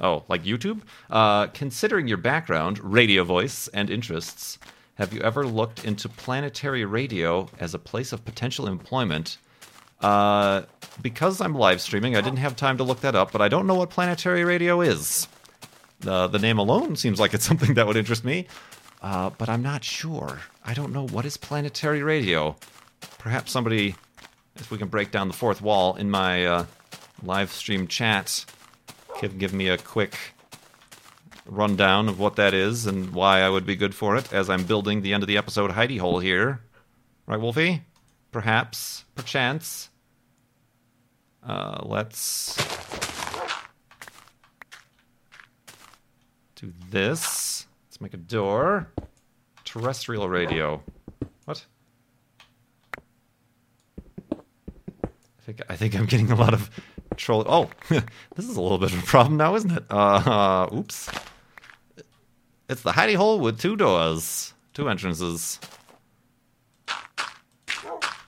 Oh, 0.00 0.24
like 0.28 0.44
YouTube? 0.44 0.82
Uh, 1.10 1.48
considering 1.48 2.08
your 2.08 2.18
background, 2.18 2.78
radio 2.80 3.24
voice, 3.24 3.68
and 3.68 3.90
interests, 3.90 4.58
have 4.94 5.12
you 5.12 5.20
ever 5.20 5.46
looked 5.46 5.84
into 5.84 6.08
planetary 6.08 6.84
radio 6.84 7.48
as 7.58 7.74
a 7.74 7.78
place 7.78 8.12
of 8.12 8.24
potential 8.24 8.66
employment? 8.66 9.38
Uh, 10.00 10.62
because 11.02 11.40
I'm 11.40 11.54
live 11.54 11.80
streaming, 11.80 12.16
I 12.16 12.20
didn't 12.20 12.38
have 12.38 12.56
time 12.56 12.76
to 12.78 12.84
look 12.84 13.00
that 13.00 13.14
up, 13.14 13.32
but 13.32 13.42
I 13.42 13.48
don't 13.48 13.66
know 13.66 13.74
what 13.74 13.90
planetary 13.90 14.44
radio 14.44 14.80
is. 14.80 15.26
Uh, 16.06 16.28
the 16.28 16.38
name 16.38 16.58
alone 16.58 16.94
seems 16.96 17.18
like 17.18 17.34
it's 17.34 17.44
something 17.48 17.74
that 17.74 17.86
would 17.86 17.96
interest 17.96 18.24
me 18.24 18.46
uh, 19.02 19.30
but 19.30 19.48
I'm 19.48 19.62
not 19.62 19.84
sure. 19.84 20.40
I 20.64 20.74
don't 20.74 20.92
know 20.92 21.06
what 21.06 21.24
is 21.24 21.36
planetary 21.36 22.02
radio. 22.02 22.56
Perhaps 23.18 23.52
somebody, 23.52 23.94
if 24.56 24.70
we 24.70 24.78
can 24.78 24.88
break 24.88 25.10
down 25.10 25.28
the 25.28 25.34
fourth 25.34 25.62
wall 25.62 25.94
in 25.96 26.10
my 26.10 26.44
uh, 26.44 26.66
live 27.22 27.52
stream 27.52 27.86
chat, 27.86 28.44
can 29.18 29.36
give 29.36 29.52
me 29.52 29.68
a 29.68 29.76
quick 29.76 30.16
rundown 31.44 32.08
of 32.08 32.20
what 32.20 32.36
that 32.36 32.54
is 32.54 32.86
and 32.86 33.12
why 33.12 33.40
I 33.40 33.48
would 33.48 33.66
be 33.66 33.74
good 33.74 33.94
for 33.94 34.16
it 34.16 34.32
as 34.32 34.48
I'm 34.48 34.64
building 34.64 35.02
the 35.02 35.12
end 35.12 35.22
of 35.22 35.26
the 35.26 35.36
episode 35.36 35.72
hidey 35.72 35.98
hole 35.98 36.20
here. 36.20 36.60
Right, 37.26 37.40
Wolfie? 37.40 37.82
Perhaps, 38.30 39.04
perchance. 39.16 39.90
Uh, 41.42 41.80
let's 41.82 42.56
do 46.54 46.72
this. 46.90 47.66
Let's 47.86 48.00
make 48.00 48.14
a 48.14 48.18
door. 48.18 48.92
Terrestrial 49.64 50.28
radio. 50.28 50.82
What? 51.44 51.64
I 54.32 54.36
think 55.42 55.62
I 55.68 55.76
think 55.76 55.96
I'm 55.96 56.06
getting 56.06 56.30
a 56.30 56.36
lot 56.36 56.54
of 56.54 56.70
Oh, 57.28 57.70
this 57.88 58.48
is 58.48 58.56
a 58.56 58.60
little 58.60 58.78
bit 58.78 58.92
of 58.92 58.98
a 58.98 59.06
problem 59.06 59.36
now, 59.36 59.54
isn't 59.54 59.70
it? 59.70 59.84
Uh, 59.90 60.68
oops. 60.72 61.10
It's 62.68 62.82
the 62.82 62.92
hidey 62.92 63.16
hole 63.16 63.40
with 63.40 63.58
two 63.58 63.76
doors, 63.76 64.52
two 64.74 64.88
entrances. 64.88 65.58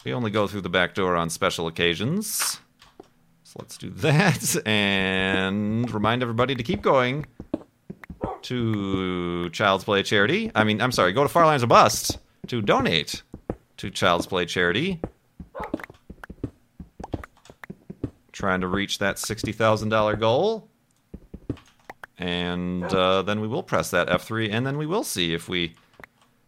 We 0.04 0.14
only 0.14 0.30
go 0.30 0.46
through 0.46 0.62
the 0.62 0.70
back 0.70 0.94
door 0.94 1.14
on 1.16 1.28
special 1.28 1.66
occasions. 1.66 2.58
So 3.44 3.56
let's 3.58 3.76
do 3.76 3.90
that 3.90 4.56
and 4.66 5.90
remind 5.90 6.22
everybody 6.22 6.54
to 6.54 6.62
keep 6.62 6.80
going 6.82 7.26
to 8.42 9.50
Child's 9.50 9.84
Play 9.84 10.02
charity. 10.02 10.50
I 10.54 10.64
mean, 10.64 10.80
I'm 10.80 10.92
sorry, 10.92 11.12
go 11.12 11.22
to 11.22 11.28
Far 11.28 11.46
Lands 11.46 11.62
or 11.62 11.66
Bust 11.66 12.18
to 12.46 12.62
donate 12.62 13.22
to 13.76 13.90
Child's 13.90 14.26
Play 14.26 14.46
charity. 14.46 15.00
Trying 18.40 18.62
to 18.62 18.68
reach 18.68 19.00
that 19.00 19.16
$60,000 19.16 20.18
goal. 20.18 20.66
And 22.16 22.84
uh, 22.84 23.20
then 23.20 23.42
we 23.42 23.46
will 23.48 23.62
press 23.62 23.90
that 23.90 24.08
F3, 24.08 24.50
and 24.50 24.66
then 24.66 24.78
we 24.78 24.86
will 24.86 25.04
see 25.04 25.34
if 25.34 25.46
we 25.46 25.74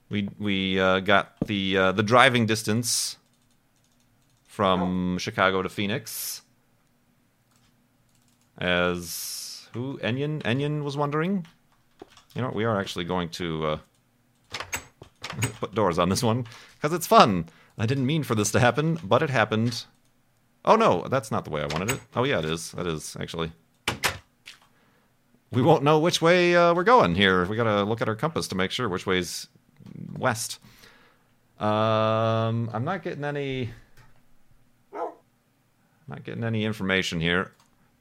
we 0.08 0.28
we 0.38 0.80
uh, 0.80 1.00
got 1.00 1.34
the 1.46 1.76
uh, 1.76 1.92
the 1.92 2.02
driving 2.02 2.46
distance 2.46 3.18
from 4.44 5.18
Chicago 5.18 5.60
to 5.60 5.68
Phoenix. 5.68 6.40
As 8.56 9.68
who 9.74 9.98
Enyon 9.98 10.42
Enyon 10.42 10.82
was 10.82 10.96
wondering. 10.96 11.46
You 12.34 12.40
know, 12.40 12.52
we 12.54 12.64
are 12.64 12.80
actually 12.80 13.04
going 13.04 13.28
to 13.30 13.66
uh, 13.66 13.78
put 15.60 15.74
doors 15.74 15.98
on 15.98 16.08
this 16.08 16.22
one 16.22 16.46
because 16.74 16.94
it's 16.94 17.06
fun. 17.06 17.50
I 17.76 17.84
didn't 17.84 18.06
mean 18.06 18.22
for 18.22 18.34
this 18.34 18.50
to 18.52 18.60
happen, 18.60 18.98
but 19.04 19.22
it 19.22 19.28
happened. 19.28 19.84
Oh 20.64 20.76
no, 20.76 21.06
that's 21.08 21.30
not 21.30 21.44
the 21.44 21.50
way 21.50 21.62
I 21.62 21.66
wanted 21.66 21.92
it. 21.92 22.00
Oh 22.14 22.24
yeah, 22.24 22.38
it 22.38 22.44
is. 22.44 22.72
That 22.72 22.86
is 22.86 23.16
actually. 23.18 23.52
We 25.50 25.60
won't 25.60 25.82
know 25.82 25.98
which 25.98 26.22
way 26.22 26.56
uh, 26.56 26.72
we're 26.72 26.84
going 26.84 27.14
here. 27.14 27.44
We 27.44 27.56
gotta 27.56 27.82
look 27.82 28.00
at 28.00 28.08
our 28.08 28.16
compass 28.16 28.48
to 28.48 28.54
make 28.54 28.70
sure 28.70 28.88
which 28.88 29.06
way's 29.06 29.48
west. 30.16 30.58
Um, 31.58 32.70
I'm 32.72 32.84
not 32.84 33.02
getting 33.02 33.24
any. 33.24 33.70
Not 36.08 36.24
getting 36.24 36.44
any 36.44 36.64
information 36.64 37.20
here. 37.20 37.52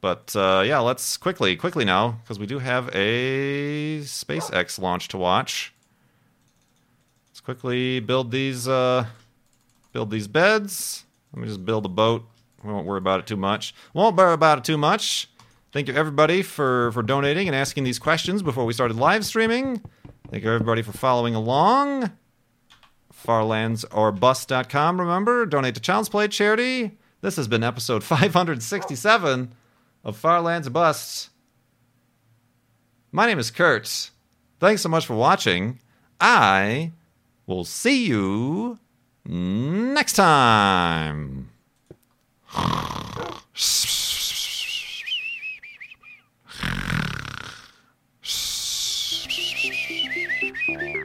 But 0.02 0.36
uh, 0.36 0.64
yeah, 0.66 0.80
let's 0.80 1.16
quickly, 1.18 1.56
quickly 1.56 1.86
now, 1.86 2.20
because 2.24 2.40
we 2.40 2.48
do 2.48 2.58
have 2.58 2.90
a 2.94 4.00
SpaceX 4.00 4.80
launch 4.80 5.08
to 5.10 5.18
watch. 5.18 5.74
Let's 7.30 7.40
quickly 7.40 8.00
build 8.00 8.32
these, 8.32 8.68
uh, 8.68 9.06
build 9.94 10.10
these 10.10 10.28
beds. 10.28 11.06
Let 11.32 11.44
me 11.44 11.48
just 11.48 11.64
build 11.64 11.86
a 11.86 11.90
boat 11.90 12.26
We 12.64 12.72
won't 12.72 12.86
worry 12.86 12.98
about 12.98 13.20
it 13.20 13.28
too 13.28 13.38
much. 13.38 13.74
Won't 13.94 14.16
worry 14.16 14.34
about 14.34 14.60
it 14.60 14.64
too 14.64 14.78
much. 14.78 15.30
Thank 15.72 15.88
you 15.88 15.94
everybody 15.94 16.42
for 16.42 16.92
for 16.92 17.02
donating 17.02 17.48
and 17.48 17.56
asking 17.56 17.84
these 17.84 18.00
questions 18.00 18.44
before 18.44 18.66
we 18.66 18.74
started 18.74 18.98
live 18.98 19.26
streaming. 19.26 19.82
Thank 20.30 20.44
you 20.44 20.52
everybody 20.52 20.82
for 20.82 20.92
following 20.92 21.36
along. 21.36 22.12
Farlandsorbust.com. 23.26 25.00
Remember, 25.00 25.46
donate 25.46 25.76
to 25.76 25.82
Child's 25.82 26.10
Play 26.10 26.28
charity. 26.28 26.98
This 27.22 27.36
has 27.36 27.48
been 27.48 27.64
episode 27.64 28.04
567 28.04 29.54
of 30.04 30.18
Farlands 30.18 30.68
or 30.68 30.72
Busts. 30.72 31.30
My 33.12 33.26
name 33.28 33.40
is 33.40 33.52
Kurt. 33.52 34.10
Thanks 34.60 34.82
so 34.82 34.90
much 34.90 35.06
for 35.06 35.16
watching. 35.16 35.80
I 36.20 36.94
will 37.46 37.64
see 37.64 38.06
you 38.06 38.80
next 39.26 40.14
time. 40.14 41.51
Thank 42.54 42.64
you. 50.96 51.01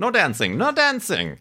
No 0.00 0.10
dancing, 0.10 0.56
no 0.56 0.72
dancing. 0.72 1.36